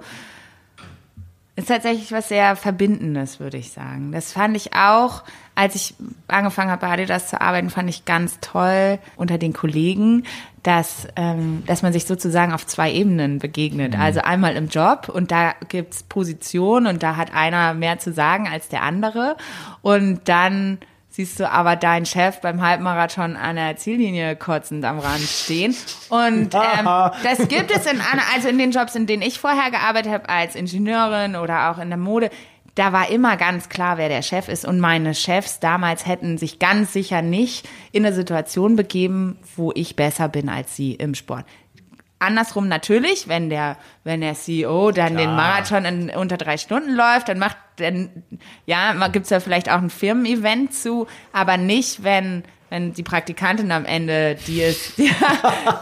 [1.55, 4.11] ist tatsächlich was sehr Verbindendes, würde ich sagen.
[4.11, 5.23] Das fand ich auch,
[5.53, 5.93] als ich
[6.27, 10.23] angefangen habe, bei Adidas zu arbeiten, fand ich ganz toll unter den Kollegen,
[10.63, 13.93] dass, ähm, dass man sich sozusagen auf zwei Ebenen begegnet.
[13.93, 14.01] Mhm.
[14.01, 18.47] Also einmal im Job und da gibt's Position und da hat einer mehr zu sagen
[18.47, 19.37] als der andere.
[19.83, 20.79] Und dann
[21.13, 25.75] siehst du aber deinen Chef beim Halbmarathon an der Ziellinie kotzend am Rand stehen.
[26.09, 26.85] Und ähm,
[27.23, 28.01] das gibt es in
[28.33, 31.89] also in den Jobs, in denen ich vorher gearbeitet habe, als Ingenieurin oder auch in
[31.89, 32.31] der Mode.
[32.73, 34.65] Da war immer ganz klar, wer der Chef ist.
[34.65, 39.95] Und meine Chefs damals hätten sich ganz sicher nicht in eine Situation begeben, wo ich
[39.95, 41.45] besser bin als sie im Sport
[42.23, 45.21] andersrum natürlich, wenn der, wenn der CEO dann Klar.
[45.21, 48.09] den Marathon in unter drei Stunden läuft, dann macht, dann,
[48.65, 53.85] ja, gibt's ja vielleicht auch ein Firmen-Event zu, aber nicht, wenn, wenn die Praktikantin am
[53.85, 55.11] Ende, die ist, die,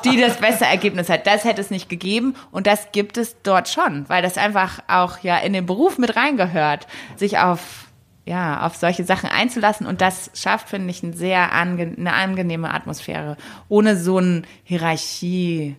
[0.05, 1.25] die das beste Ergebnis hat.
[1.25, 5.19] Das hätte es nicht gegeben und das gibt es dort schon, weil das einfach auch
[5.19, 7.87] ja in den Beruf mit reingehört, sich auf
[8.25, 9.87] ja, auf solche Sachen einzulassen.
[9.87, 13.37] Und das schafft, finde ich, eine sehr ange eine angenehme Atmosphäre,
[13.67, 15.75] ohne so eine Hierarchie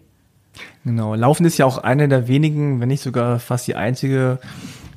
[0.84, 4.38] Genau, Laufen ist ja auch eine der wenigen, wenn nicht sogar fast die einzige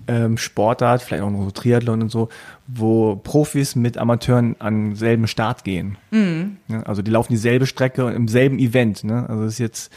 [0.07, 2.29] ähm, Sportart, vielleicht auch noch so Triathlon und so,
[2.67, 5.97] wo Profis mit Amateuren an selben Start gehen.
[6.11, 6.57] Mhm.
[6.67, 9.03] Ja, also die laufen dieselbe Strecke im selben Event.
[9.03, 9.25] Ne?
[9.27, 9.93] Also es ist jetzt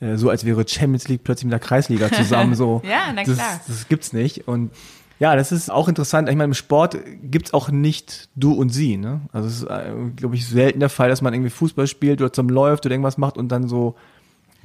[0.00, 2.54] äh, so, als wäre Champions League plötzlich mit der Kreisliga zusammen.
[2.54, 3.36] So, ja, na klar.
[3.36, 4.46] Das, das gibt's nicht.
[4.46, 4.70] Und
[5.18, 6.28] ja, das ist auch interessant.
[6.28, 8.96] Ich meine, im Sport gibt's auch nicht du und sie.
[8.96, 9.22] Ne?
[9.32, 12.32] Also es ist, äh, glaube ich, selten der Fall, dass man irgendwie Fußball spielt oder
[12.32, 13.96] zum läuft oder irgendwas macht und dann so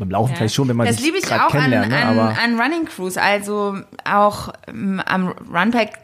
[0.03, 0.37] beim Laufen ja.
[0.37, 1.31] vielleicht schon, wenn man das sich kennenlernt.
[1.31, 5.99] Liebe ich auch an, an, an Running Crews, also auch ähm, am Runpack,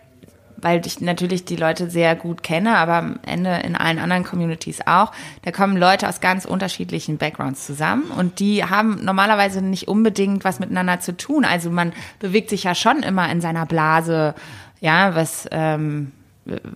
[0.58, 4.82] weil ich natürlich die Leute sehr gut kenne, aber am Ende in allen anderen Communities
[4.86, 5.12] auch.
[5.44, 10.60] Da kommen Leute aus ganz unterschiedlichen Backgrounds zusammen und die haben normalerweise nicht unbedingt was
[10.60, 11.46] miteinander zu tun.
[11.46, 14.36] Also man bewegt sich ja schon immer in seiner Blase,
[14.82, 16.12] ja, was ähm,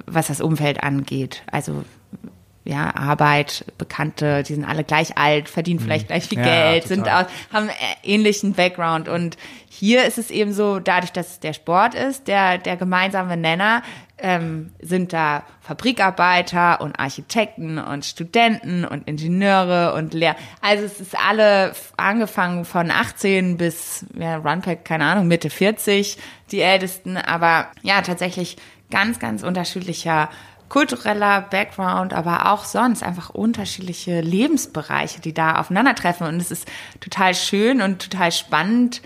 [0.05, 1.43] was das Umfeld angeht.
[1.51, 1.83] Also
[2.65, 5.83] ja, Arbeit, Bekannte, die sind alle gleich alt, verdienen mhm.
[5.83, 7.69] vielleicht gleich viel ja, Geld, sind aus, haben
[8.03, 9.09] ähnlichen Background.
[9.09, 9.37] Und
[9.69, 13.83] hier ist es eben so, dadurch, dass es der Sport ist, der, der gemeinsame Nenner,
[14.17, 20.37] ähm, sind da Fabrikarbeiter und Architekten und Studenten und Ingenieure und Lehr.
[20.61, 26.17] Also es ist alle angefangen von 18 bis, ja, Runpack, keine Ahnung, Mitte 40,
[26.51, 28.55] die Ältesten, aber ja, tatsächlich
[28.89, 30.29] ganz, ganz unterschiedlicher
[30.73, 36.25] kultureller Background, aber auch sonst einfach unterschiedliche Lebensbereiche, die da aufeinandertreffen.
[36.25, 36.67] Und es ist
[36.99, 39.03] total schön und total spannend,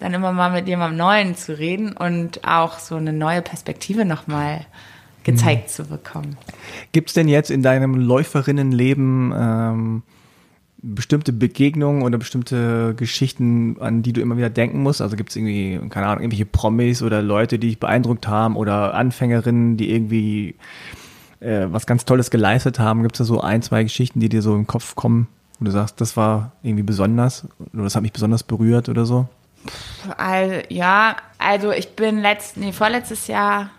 [0.00, 4.64] dann immer mal mit jemandem Neuen zu reden und auch so eine neue Perspektive nochmal
[5.22, 5.68] gezeigt mhm.
[5.68, 6.38] zu bekommen.
[6.92, 10.02] Gibt es denn jetzt in deinem Läuferinnenleben ähm,
[10.78, 15.02] bestimmte Begegnungen oder bestimmte Geschichten, an die du immer wieder denken musst?
[15.02, 18.94] Also gibt es irgendwie, keine Ahnung, irgendwelche Promis oder Leute, die dich beeindruckt haben oder
[18.94, 20.54] Anfängerinnen, die irgendwie
[21.42, 23.02] äh, was ganz Tolles geleistet haben?
[23.02, 25.28] Gibt es da so ein, zwei Geschichten, die dir so im Kopf kommen,
[25.58, 29.28] wo du sagst, das war irgendwie besonders oder das hat mich besonders berührt oder so?
[30.16, 33.70] Also, ja, also ich bin letzt, nee, vorletztes Jahr,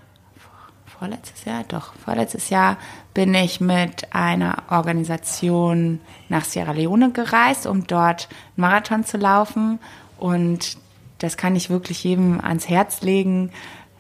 [0.99, 2.77] vorletztes Jahr, doch, vorletztes Jahr
[3.13, 5.99] bin ich mit einer Organisation
[6.29, 9.79] nach Sierra Leone gereist, um dort einen Marathon zu laufen.
[10.17, 10.77] Und
[11.19, 13.51] das kann ich wirklich jedem ans Herz legen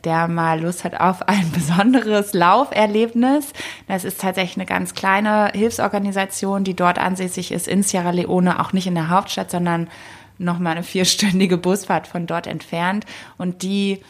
[0.03, 3.53] der mal Lust hat auf ein besonderes Lauferlebnis.
[3.87, 8.73] Das ist tatsächlich eine ganz kleine Hilfsorganisation, die dort ansässig ist in Sierra Leone, auch
[8.73, 9.89] nicht in der Hauptstadt, sondern
[10.37, 13.05] noch mal eine vierstündige Busfahrt von dort entfernt.
[13.37, 14.01] Und die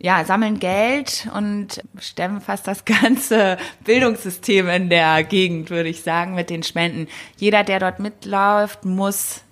[0.00, 6.34] ja, sammeln Geld und stemmen fast das ganze Bildungssystem in der Gegend, würde ich sagen,
[6.34, 7.08] mit den Spenden.
[7.36, 9.42] Jeder, der dort mitläuft, muss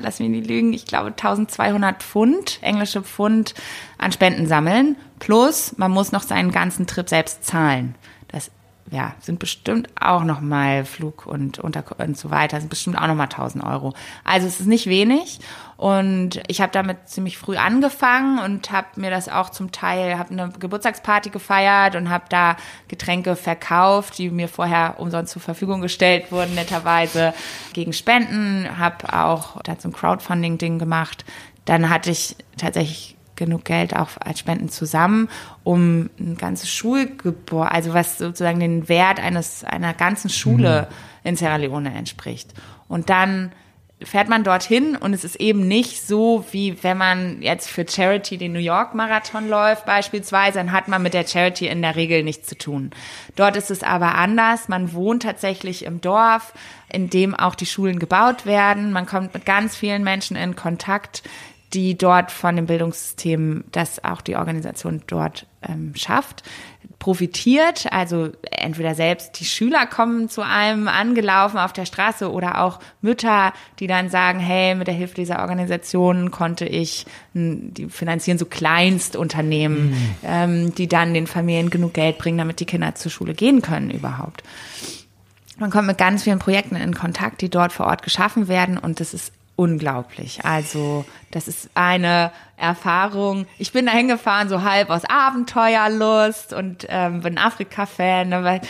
[0.00, 3.54] lass mich nicht lügen, ich glaube 1200 Pfund, englische Pfund
[3.98, 4.96] an Spenden sammeln.
[5.18, 7.94] Plus, man muss noch seinen ganzen Trip selbst zahlen.
[8.28, 8.50] Das
[8.92, 13.06] ja, sind bestimmt auch noch mal Flug und, unter und so weiter, sind bestimmt auch
[13.06, 13.94] noch mal 1000 Euro.
[14.22, 15.40] Also es ist nicht wenig
[15.78, 20.30] und ich habe damit ziemlich früh angefangen und habe mir das auch zum Teil, habe
[20.30, 22.56] eine Geburtstagsparty gefeiert und habe da
[22.88, 27.32] Getränke verkauft, die mir vorher umsonst zur Verfügung gestellt wurden, netterweise
[27.72, 31.24] gegen Spenden, habe auch dazu ein Crowdfunding-Ding gemacht.
[31.64, 35.28] Dann hatte ich tatsächlich genug Geld auch als Spenden zusammen,
[35.64, 41.28] um ein ganzes Schulgebäude, also was sozusagen den Wert eines einer ganzen Schule mhm.
[41.28, 42.54] in Sierra Leone entspricht.
[42.88, 43.52] Und dann
[44.04, 48.36] fährt man dorthin und es ist eben nicht so, wie wenn man jetzt für Charity
[48.36, 52.22] den New York Marathon läuft beispielsweise, dann hat man mit der Charity in der Regel
[52.22, 52.90] nichts zu tun.
[53.36, 54.68] Dort ist es aber anders.
[54.68, 56.52] Man wohnt tatsächlich im Dorf,
[56.90, 58.92] in dem auch die Schulen gebaut werden.
[58.92, 61.22] Man kommt mit ganz vielen Menschen in Kontakt,
[61.74, 66.42] die dort von dem Bildungssystem, das auch die Organisation dort ähm, schafft,
[66.98, 67.90] profitiert.
[67.90, 73.52] Also entweder selbst die Schüler kommen zu einem angelaufen auf der Straße oder auch Mütter,
[73.78, 79.90] die dann sagen, hey, mit der Hilfe dieser Organisation konnte ich, die finanzieren so Kleinstunternehmen,
[79.90, 80.14] mhm.
[80.24, 83.90] ähm, die dann den Familien genug Geld bringen, damit die Kinder zur Schule gehen können
[83.90, 84.42] überhaupt.
[85.58, 89.00] Man kommt mit ganz vielen Projekten in Kontakt, die dort vor Ort geschaffen werden und
[89.00, 89.32] das ist
[89.62, 90.44] unglaublich.
[90.44, 93.46] Also das ist eine Erfahrung.
[93.58, 98.28] Ich bin da hingefahren, so halb aus Abenteuerlust und ähm, bin Afrika-Fan.
[98.28, 98.60] Ne,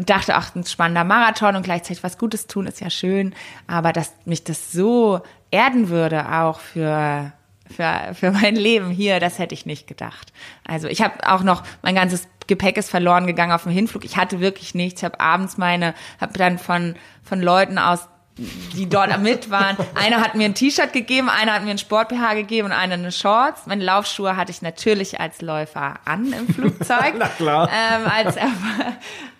[0.00, 3.34] dachte, ach, ein spannender Marathon und gleichzeitig was Gutes tun ist ja schön.
[3.66, 7.32] Aber dass mich das so erden würde, auch für
[7.70, 10.32] für, für mein Leben hier, das hätte ich nicht gedacht.
[10.66, 14.06] Also ich habe auch noch, mein ganzes Gepäck ist verloren gegangen auf dem Hinflug.
[14.06, 15.02] Ich hatte wirklich nichts.
[15.02, 18.08] Ich habe abends meine, habe dann von, von Leuten aus
[18.38, 19.76] die dort mit waren.
[19.94, 23.10] Einer hat mir ein T-Shirt gegeben, einer hat mir ein Sport-BH gegeben und einer eine
[23.10, 23.66] Shorts.
[23.66, 27.14] Meine Laufschuhe hatte ich natürlich als Läufer an im Flugzeug.
[27.18, 27.68] Na klar.
[27.68, 28.36] Ähm, als,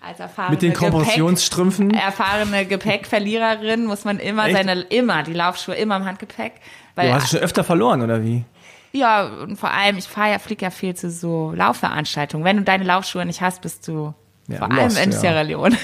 [0.01, 1.89] als erfahrene Mit den Kompressionsstrümpfen.
[1.89, 4.57] Gepäck, erfahrene Gepäckverliererin muss man immer Echt?
[4.57, 6.53] seine, immer, die Laufschuhe immer im Handgepäck.
[6.95, 8.43] Weil, du hast du schon öfter verloren, oder wie?
[8.91, 12.43] Ja, und vor allem, ich fahre ja, fliege ja viel zu so Laufveranstaltungen.
[12.43, 14.13] Wenn du deine Laufschuhe nicht hast, bist du
[14.47, 15.17] ja, vor allem in ja.
[15.17, 15.77] Sierra Leone.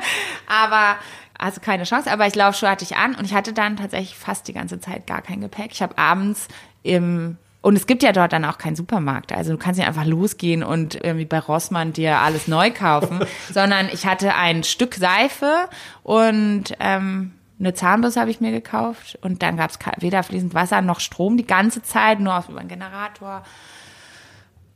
[0.46, 0.96] Aber
[1.42, 4.46] also keine Chance, aber ich Laufschuhe hatte ich an und ich hatte dann tatsächlich fast
[4.48, 5.72] die ganze Zeit gar kein Gepäck.
[5.72, 6.48] Ich habe abends
[6.82, 9.32] im und es gibt ja dort dann auch keinen Supermarkt.
[9.32, 13.20] Also du kannst nicht einfach losgehen und irgendwie bei Rossmann dir alles neu kaufen,
[13.52, 15.68] sondern ich hatte ein Stück Seife
[16.02, 20.82] und ähm, eine Zahnbürste habe ich mir gekauft und dann gab es weder fließend Wasser
[20.82, 23.44] noch Strom die ganze Zeit, nur auf über einen Generator.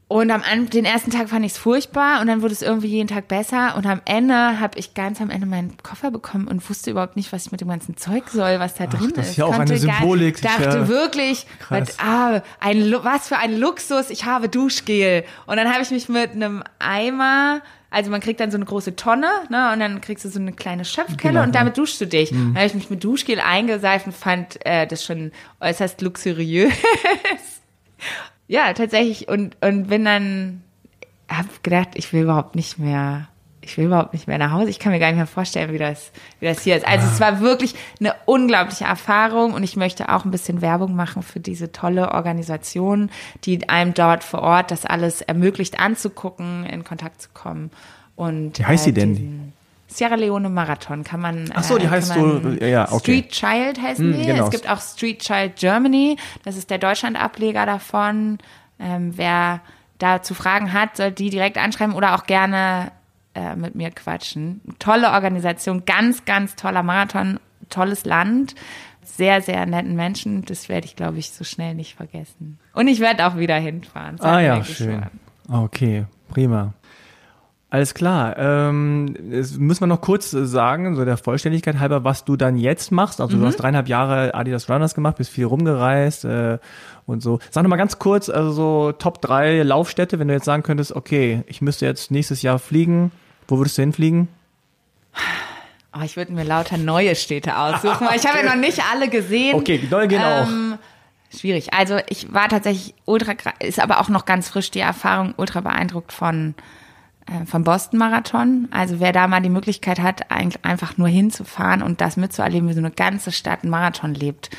[0.09, 3.09] Und am den ersten Tag fand ich es furchtbar und dann wurde es irgendwie jeden
[3.09, 6.93] Tag besser und am Ende habe ich ganz am Ende meinen Koffer bekommen und wusste
[6.93, 9.31] überhaupt nicht, was ich mit dem ganzen Zeug soll, was da Ach, drin das ist.
[9.33, 10.41] ist ja auch eine Symbolik.
[10.41, 10.89] Gar, dachte ja.
[10.89, 15.25] wirklich, was, ah, ein, was für ein Luxus, ich habe Duschgel.
[15.47, 18.95] Und dann habe ich mich mit einem Eimer also man kriegt dann so eine große
[18.97, 21.45] Tonne, ne, und dann kriegst du so eine kleine Schöpfkelle genau.
[21.45, 22.31] und damit duschst du dich.
[22.31, 22.53] Mhm.
[22.53, 26.73] Dann habe ich mich mit Duschgel eingeseift und fand äh, das schon äußerst luxuriös.
[28.49, 29.29] ja, tatsächlich.
[29.29, 30.63] Und, und bin dann,
[31.29, 33.29] hab gedacht, ich will überhaupt nicht mehr,
[33.61, 34.71] ich will überhaupt nicht mehr nach Hause.
[34.71, 36.87] Ich kann mir gar nicht mehr vorstellen, wie das, wie das hier ist.
[36.87, 37.11] Also ah.
[37.13, 41.41] es war wirklich eine unglaubliche Erfahrung und ich möchte auch ein bisschen Werbung machen für
[41.41, 43.11] diese tolle Organisation,
[43.45, 47.71] die einem dort vor Ort das alles ermöglicht anzugucken, in Kontakt zu kommen.
[48.15, 49.53] Und, wie heißt sie denn?
[49.97, 51.51] Sierra Leone Marathon kann man.
[51.55, 52.99] Ach so, die äh, heißt so, ja, okay.
[52.99, 54.27] Street Child heißen hm, die.
[54.27, 54.45] Genau.
[54.45, 56.17] Es gibt auch Street Child Germany.
[56.45, 58.39] Das ist der Deutschland-Ableger davon.
[58.79, 59.61] Ähm, wer
[59.99, 62.93] dazu Fragen hat, soll die direkt anschreiben oder auch gerne
[63.35, 64.61] äh, mit mir quatschen.
[64.79, 67.41] Tolle Organisation, ganz, ganz toller Marathon,
[67.71, 68.55] tolles Land,
[69.03, 70.45] sehr, sehr netten Menschen.
[70.45, 72.59] Das werde ich, glaube ich, so schnell nicht vergessen.
[72.75, 74.21] Und ich werde auch wieder hinfahren.
[74.21, 75.07] Ah ja, schön.
[75.49, 76.75] Okay, prima.
[77.69, 78.39] Alles klar.
[78.39, 82.93] Ähm, das müssen wir noch kurz sagen, so der Vollständigkeit halber, was du dann jetzt
[82.93, 83.21] machst.
[83.21, 83.41] Also mhm.
[83.41, 86.59] du hast dreieinhalb Jahre Adidas Runners gemacht, bist viel rumgereist äh,
[87.07, 87.41] und so.
[87.51, 90.95] Sag noch mal ganz kurz, also so Top 3 Laufstädte, wenn du jetzt sagen könntest,
[90.95, 93.11] okay, ich müsste jetzt nächstes Jahr fliegen,
[93.49, 94.29] wo würdest du hinfliegen?
[95.93, 99.09] Oh, ich würde mir lauter neue Städte aussuchen, weil ich habe ja noch nicht alle
[99.09, 99.57] gesehen.
[99.57, 101.37] Okay, neue gehen ähm, auch.
[101.37, 101.75] Schwierig.
[101.75, 106.13] Also ich war tatsächlich ultra, ist aber auch noch ganz frisch die Erfahrung, ultra beeindruckt
[106.13, 106.63] von äh,
[107.47, 108.69] vom Boston Marathon.
[108.71, 112.79] Also wer da mal die Möglichkeit hat, einfach nur hinzufahren und das mitzuerleben, wie so
[112.79, 114.51] eine ganze Stadt einen Marathon lebt,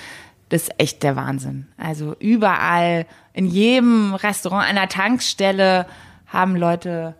[0.49, 1.67] das ist echt der Wahnsinn.
[1.77, 5.85] Also überall, in jedem Restaurant, einer Tankstelle
[6.27, 7.15] haben Leute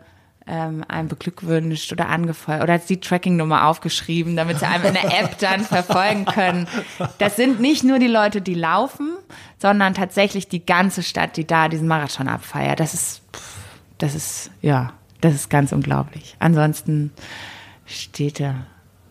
[0.48, 5.38] ähm, einem beglückwünscht oder angefeuert oder die Tracking-Nummer aufgeschrieben, damit sie einem in der App
[5.40, 6.68] dann verfolgen können.
[7.18, 9.12] Das sind nicht nur die Leute, die laufen,
[9.58, 12.80] sondern tatsächlich die ganze Stadt, die da diesen Marathon abfeiert.
[12.80, 13.22] Das ist,
[13.98, 16.36] das ist, ja, das ist ganz unglaublich.
[16.40, 17.12] Ansonsten
[17.86, 18.56] Städte.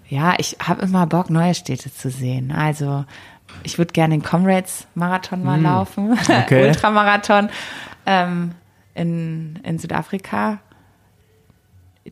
[0.09, 2.53] Ja, ich habe immer Bock, neue Städte zu sehen.
[2.53, 3.05] Also
[3.63, 6.69] ich würde gerne den Comrades-Marathon mal mm, laufen, okay.
[6.69, 7.49] Ultramarathon
[8.05, 8.53] ähm,
[8.95, 10.59] in, in Südafrika.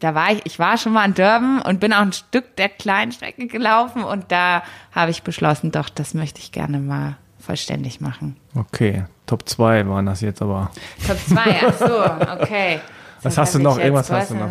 [0.00, 2.68] Da war ich, ich war schon mal in Durban und bin auch ein Stück der
[2.68, 8.00] kleinen Strecke gelaufen und da habe ich beschlossen, doch, das möchte ich gerne mal vollständig
[8.00, 8.36] machen.
[8.56, 10.70] Okay, Top 2 waren das jetzt aber.
[11.06, 12.80] Top 2, ach so, okay.
[13.24, 13.78] Was hast du noch?
[13.78, 14.50] Irgendwas hast du noch?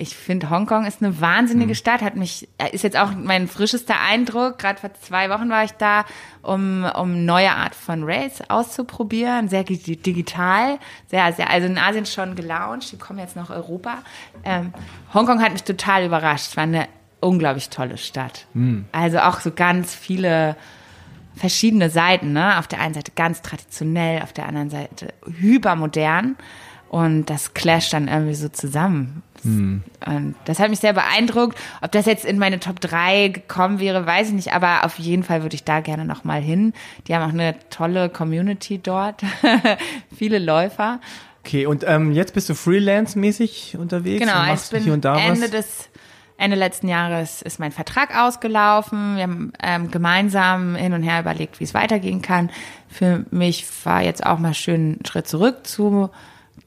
[0.00, 1.74] Ich finde, Hongkong ist eine wahnsinnige mhm.
[1.74, 2.02] Stadt.
[2.02, 4.58] Hat mich, ist jetzt auch mein frischester Eindruck.
[4.58, 6.04] Gerade vor zwei Wochen war ich da,
[6.42, 9.48] um, um neue Art von Race auszuprobieren.
[9.48, 10.78] Sehr digital.
[11.08, 12.92] Sehr, sehr, also in Asien schon gelauncht.
[12.92, 13.98] Die kommen jetzt nach Europa.
[14.44, 14.72] Ähm,
[15.12, 16.56] Hongkong hat mich total überrascht.
[16.56, 16.86] War eine
[17.20, 18.46] unglaublich tolle Stadt.
[18.54, 18.84] Mhm.
[18.92, 20.54] Also auch so ganz viele
[21.34, 22.58] verschiedene Seiten, ne?
[22.58, 26.36] Auf der einen Seite ganz traditionell, auf der anderen Seite hypermodern.
[26.88, 29.22] Und das clasht dann irgendwie so zusammen.
[29.42, 29.82] Hm.
[30.06, 31.58] Und das hat mich sehr beeindruckt.
[31.82, 35.22] Ob das jetzt in meine Top 3 gekommen wäre, weiß ich nicht, aber auf jeden
[35.22, 36.72] Fall würde ich da gerne nochmal hin.
[37.06, 39.22] Die haben auch eine tolle Community dort.
[40.16, 41.00] Viele Läufer.
[41.44, 44.20] Okay, und ähm, jetzt bist du freelance-mäßig unterwegs?
[44.20, 45.50] Genau, und ich machst bin hier und da Ende was?
[45.50, 45.88] des
[46.36, 49.16] Ende letzten Jahres ist mein Vertrag ausgelaufen.
[49.16, 52.50] Wir haben ähm, gemeinsam hin und her überlegt, wie es weitergehen kann.
[52.88, 56.10] Für mich war jetzt auch mal schön, einen Schritt zurück zu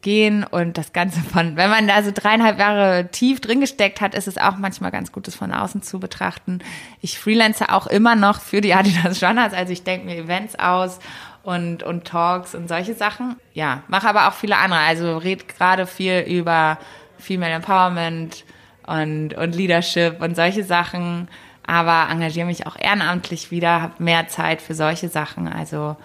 [0.01, 4.15] gehen und das Ganze von, wenn man da so dreieinhalb Jahre tief drin gesteckt hat,
[4.15, 6.59] ist es auch manchmal ganz gut, das von außen zu betrachten.
[7.01, 10.99] Ich freelance auch immer noch für die Adidas Runners, also ich denke mir Events aus
[11.43, 13.37] und, und Talks und solche Sachen.
[13.53, 16.77] Ja, mache aber auch viele andere, also red gerade viel über
[17.17, 18.45] Female Empowerment
[18.85, 21.27] und, und Leadership und solche Sachen,
[21.65, 25.95] aber engagiere mich auch ehrenamtlich wieder, habe mehr Zeit für solche Sachen, also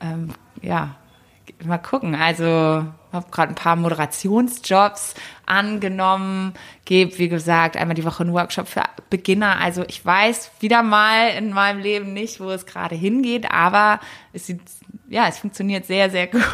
[0.00, 0.96] ähm, ja,
[1.64, 2.14] mal gucken.
[2.14, 2.46] Also
[3.12, 5.14] habe gerade ein paar Moderationsjobs
[5.46, 6.54] angenommen,
[6.84, 9.60] gebe, wie gesagt, einmal die Woche einen Workshop für Beginner.
[9.60, 14.00] Also ich weiß wieder mal in meinem Leben nicht, wo es gerade hingeht, aber
[14.32, 14.60] es sieht,
[15.08, 16.44] ja, es funktioniert sehr, sehr gut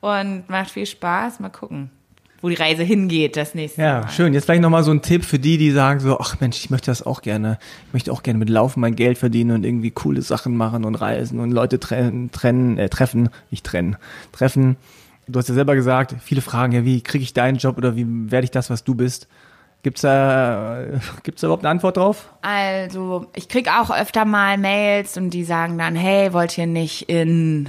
[0.00, 1.40] und macht viel Spaß.
[1.40, 1.90] Mal gucken,
[2.42, 4.10] wo die Reise hingeht das nächste Ja, Mal.
[4.10, 4.34] schön.
[4.34, 6.90] Jetzt vielleicht nochmal so ein Tipp für die, die sagen so, ach Mensch, ich möchte
[6.90, 7.58] das auch gerne.
[7.86, 10.96] Ich möchte auch gerne mit Laufen mein Geld verdienen und irgendwie coole Sachen machen und
[10.96, 13.96] reisen und Leute trennen, trennen äh, treffen, nicht trennen,
[14.32, 14.76] treffen.
[15.28, 18.04] Du hast ja selber gesagt, viele fragen ja, wie kriege ich deinen Job oder wie
[18.30, 19.28] werde ich das, was du bist?
[19.84, 20.82] Gibt's da,
[21.22, 22.32] gibt's da überhaupt eine Antwort drauf?
[22.42, 27.08] Also, ich krieg auch öfter mal Mails und die sagen dann, hey, wollt ihr nicht
[27.08, 27.68] in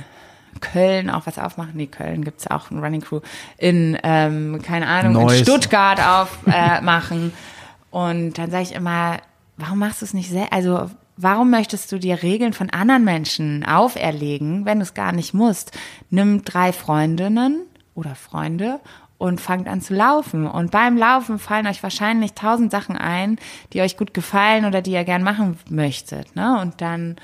[0.63, 1.73] Köln auch was aufmachen?
[1.75, 3.19] Nee, Köln gibt's auch ein Running Crew.
[3.57, 5.39] In, ähm, keine Ahnung, Neuss.
[5.39, 7.29] in Stuttgart aufmachen.
[7.29, 9.17] Äh, und dann sage ich immer,
[9.57, 10.51] warum machst du es nicht selbst?
[10.51, 15.33] Also, warum möchtest du dir Regeln von anderen Menschen auferlegen, wenn du es gar nicht
[15.33, 15.77] musst?
[16.09, 17.61] Nimm drei Freundinnen
[17.93, 18.79] oder Freunde
[19.23, 20.47] und fangt an zu laufen.
[20.47, 23.37] Und beim Laufen fallen euch wahrscheinlich tausend Sachen ein,
[23.71, 26.35] die euch gut gefallen oder die ihr gern machen möchtet.
[26.35, 26.59] Ne?
[26.59, 27.15] Und dann,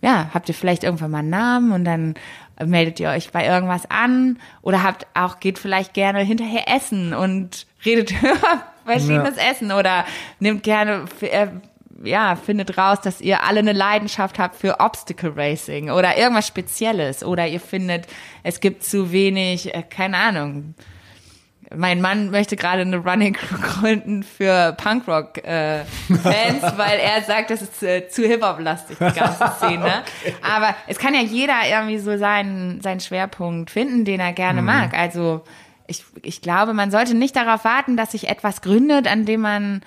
[0.00, 2.14] ja, habt ihr vielleicht irgendwann mal einen Namen und dann
[2.66, 4.38] meldet ihr euch bei irgendwas an?
[4.62, 9.72] Oder habt auch, geht vielleicht gerne hinterher essen und redet über verschiedenes Essen?
[9.72, 10.04] Oder
[10.40, 11.48] nehmt gerne, äh,
[12.04, 17.24] ja, findet raus, dass ihr alle eine Leidenschaft habt für Obstacle Racing oder irgendwas Spezielles.
[17.24, 18.06] Oder ihr findet,
[18.42, 20.74] es gibt zu wenig, äh, keine Ahnung,
[21.76, 27.62] mein Mann möchte gerade eine Running Crew gründen für Punkrock äh, weil er sagt, das
[27.62, 30.02] ist äh, zu Hip Hop lastig die ganze Szene.
[30.42, 34.96] Aber es kann ja jeder irgendwie so seinen seinen Schwerpunkt finden, den er gerne mag.
[34.96, 35.44] Also
[35.86, 39.82] ich ich glaube, man sollte nicht darauf warten, dass sich etwas gründet, an dem man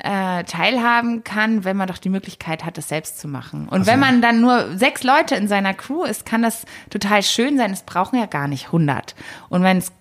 [0.00, 3.68] äh, teilhaben kann, wenn man doch die Möglichkeit hat, es selbst zu machen.
[3.68, 7.56] Und wenn man dann nur sechs Leute in seiner Crew ist, kann das total schön
[7.56, 7.72] sein.
[7.72, 9.16] Es brauchen ja gar nicht 100.
[9.48, 9.92] Und wenn es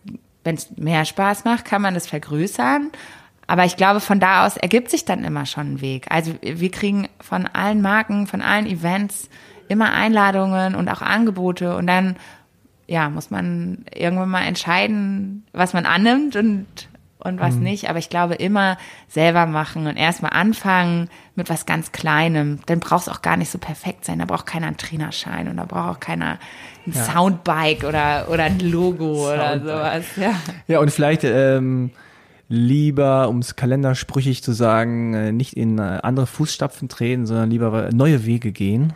[0.47, 2.89] wenn es mehr Spaß macht, kann man das vergrößern.
[3.47, 6.07] Aber ich glaube, von da aus ergibt sich dann immer schon ein Weg.
[6.09, 9.29] Also wir kriegen von allen Marken, von allen Events
[9.67, 12.15] immer Einladungen und auch Angebote und dann
[12.87, 16.65] ja, muss man irgendwann mal entscheiden, was man annimmt und
[17.19, 21.91] und was nicht, aber ich glaube immer selber machen und erstmal anfangen mit was ganz
[21.91, 22.59] Kleinem.
[22.67, 24.19] Dann braucht es auch gar nicht so perfekt sein.
[24.19, 26.37] Da braucht keiner einen Trainerschein und da braucht auch keiner
[26.85, 30.05] ein Soundbike oder, oder ein Logo oder sowas.
[30.15, 30.33] Ja.
[30.67, 31.91] Ja, und vielleicht ähm,
[32.49, 37.89] lieber, um es kalendersprüchig zu sagen, äh, nicht in äh, andere Fußstapfen treten, sondern lieber
[37.91, 38.93] neue Wege gehen.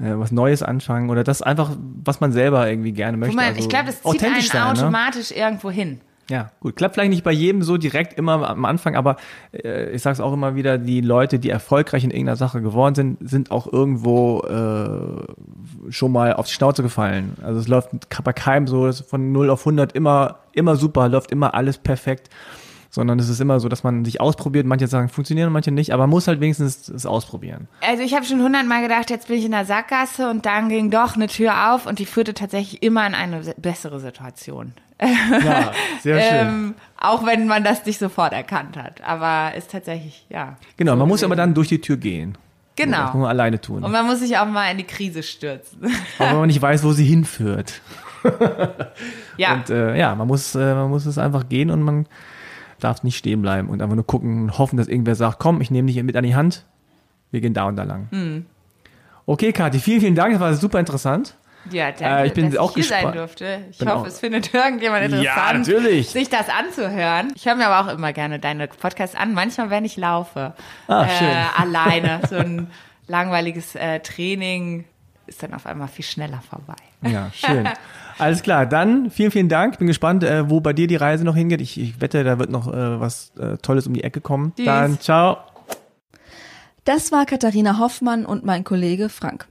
[0.00, 3.36] äh, Was Neues anfangen oder das einfach, was man selber irgendwie gerne möchte.
[3.36, 4.70] Mal, also ich glaube, das zieht einen sein, ne?
[4.70, 6.00] automatisch irgendwo hin.
[6.30, 6.76] Ja, gut.
[6.76, 9.16] Klappt vielleicht nicht bei jedem so direkt immer am Anfang, aber
[9.52, 12.94] äh, ich sage es auch immer wieder, die Leute, die erfolgreich in irgendeiner Sache geworden
[12.94, 17.36] sind, sind auch irgendwo äh, schon mal auf die Schnauze gefallen.
[17.42, 17.90] Also es läuft
[18.24, 22.30] bei keinem so dass von 0 auf 100 immer, immer super, läuft immer alles perfekt.
[22.88, 24.66] Sondern es ist immer so, dass man sich ausprobiert.
[24.66, 27.66] Manche sagen, funktionieren, manche nicht, aber man muss halt wenigstens es ausprobieren.
[27.80, 30.92] Also ich habe schon hundertmal gedacht, jetzt bin ich in der Sackgasse und dann ging
[30.92, 34.74] doch eine Tür auf und die führte tatsächlich immer in eine bessere Situation.
[35.00, 36.48] Ja, sehr schön.
[36.48, 39.02] Ähm, auch wenn man das nicht sofort erkannt hat.
[39.02, 40.56] Aber ist tatsächlich, ja.
[40.76, 42.38] genau, man muss aber dann durch die Tür gehen.
[42.76, 42.98] Genau.
[42.98, 43.84] Das muss man alleine tun.
[43.84, 45.84] Und man muss sich auch mal in die Krise stürzen.
[46.18, 47.80] auch wenn man nicht weiß, wo sie hinführt.
[49.36, 49.54] ja.
[49.54, 52.06] Und äh, ja, man muss, äh, man muss es einfach gehen und man
[52.80, 55.70] darf nicht stehen bleiben und einfach nur gucken und hoffen, dass irgendwer sagt, komm, ich
[55.70, 56.64] nehme dich mit an die Hand,
[57.30, 58.08] wir gehen da und da lang.
[58.10, 58.46] Hm.
[59.26, 61.36] Okay, Kathi, vielen, vielen Dank, das war super interessant.
[61.70, 63.16] Ja, danke, Äh, ich bin dass auch ich hier sein gespannt.
[63.16, 63.58] durfte.
[63.70, 66.10] Ich Bin hoffe, es findet irgendjemand interessant, Ja, natürlich.
[66.10, 67.32] sich das anzuhören.
[67.34, 70.54] Ich höre mir aber auch immer gerne deine Podcasts an, manchmal, wenn ich laufe.
[70.88, 71.28] Ah, schön.
[71.28, 72.20] Äh, alleine.
[72.28, 72.70] So ein
[73.06, 74.84] langweiliges äh, Training
[75.26, 76.74] ist dann auf einmal viel schneller vorbei.
[77.02, 77.66] Ja, schön.
[78.18, 79.78] Alles klar, dann vielen, vielen Dank.
[79.78, 81.60] Bin gespannt, äh, wo bei dir die Reise noch hingeht.
[81.62, 84.52] Ich, ich wette, da wird noch äh, was äh, Tolles um die Ecke kommen.
[84.54, 84.66] Tschüss.
[84.66, 85.38] Dann ciao.
[86.84, 89.46] Das war Katharina Hoffmann und mein Kollege Frank.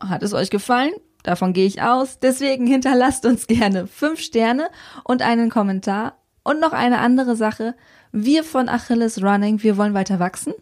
[0.00, 0.92] Hat es euch gefallen?
[1.22, 2.18] Davon gehe ich aus.
[2.20, 4.68] Deswegen hinterlasst uns gerne fünf Sterne
[5.04, 6.14] und einen Kommentar.
[6.42, 7.74] Und noch eine andere Sache.
[8.10, 10.54] Wir von Achilles Running, wir wollen weiter wachsen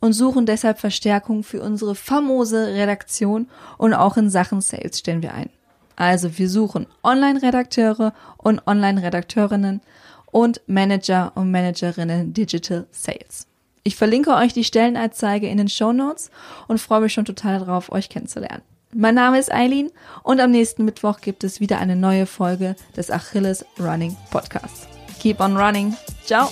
[0.00, 3.48] und suchen deshalb Verstärkung für unsere famose Redaktion
[3.78, 5.50] und auch in Sachen Sales stellen wir ein.
[5.96, 9.80] Also wir suchen Online-Redakteure und Online-Redakteurinnen
[10.26, 13.46] und Manager und Managerinnen Digital Sales.
[13.82, 16.30] Ich verlinke euch die Stellenanzeige in den Show Notes
[16.68, 18.62] und freue mich schon total darauf, euch kennenzulernen.
[18.96, 19.90] Mein Name ist Eileen
[20.22, 24.86] und am nächsten Mittwoch gibt es wieder eine neue Folge des Achilles Running Podcasts.
[25.18, 25.96] Keep on running.
[26.24, 26.48] Ciao.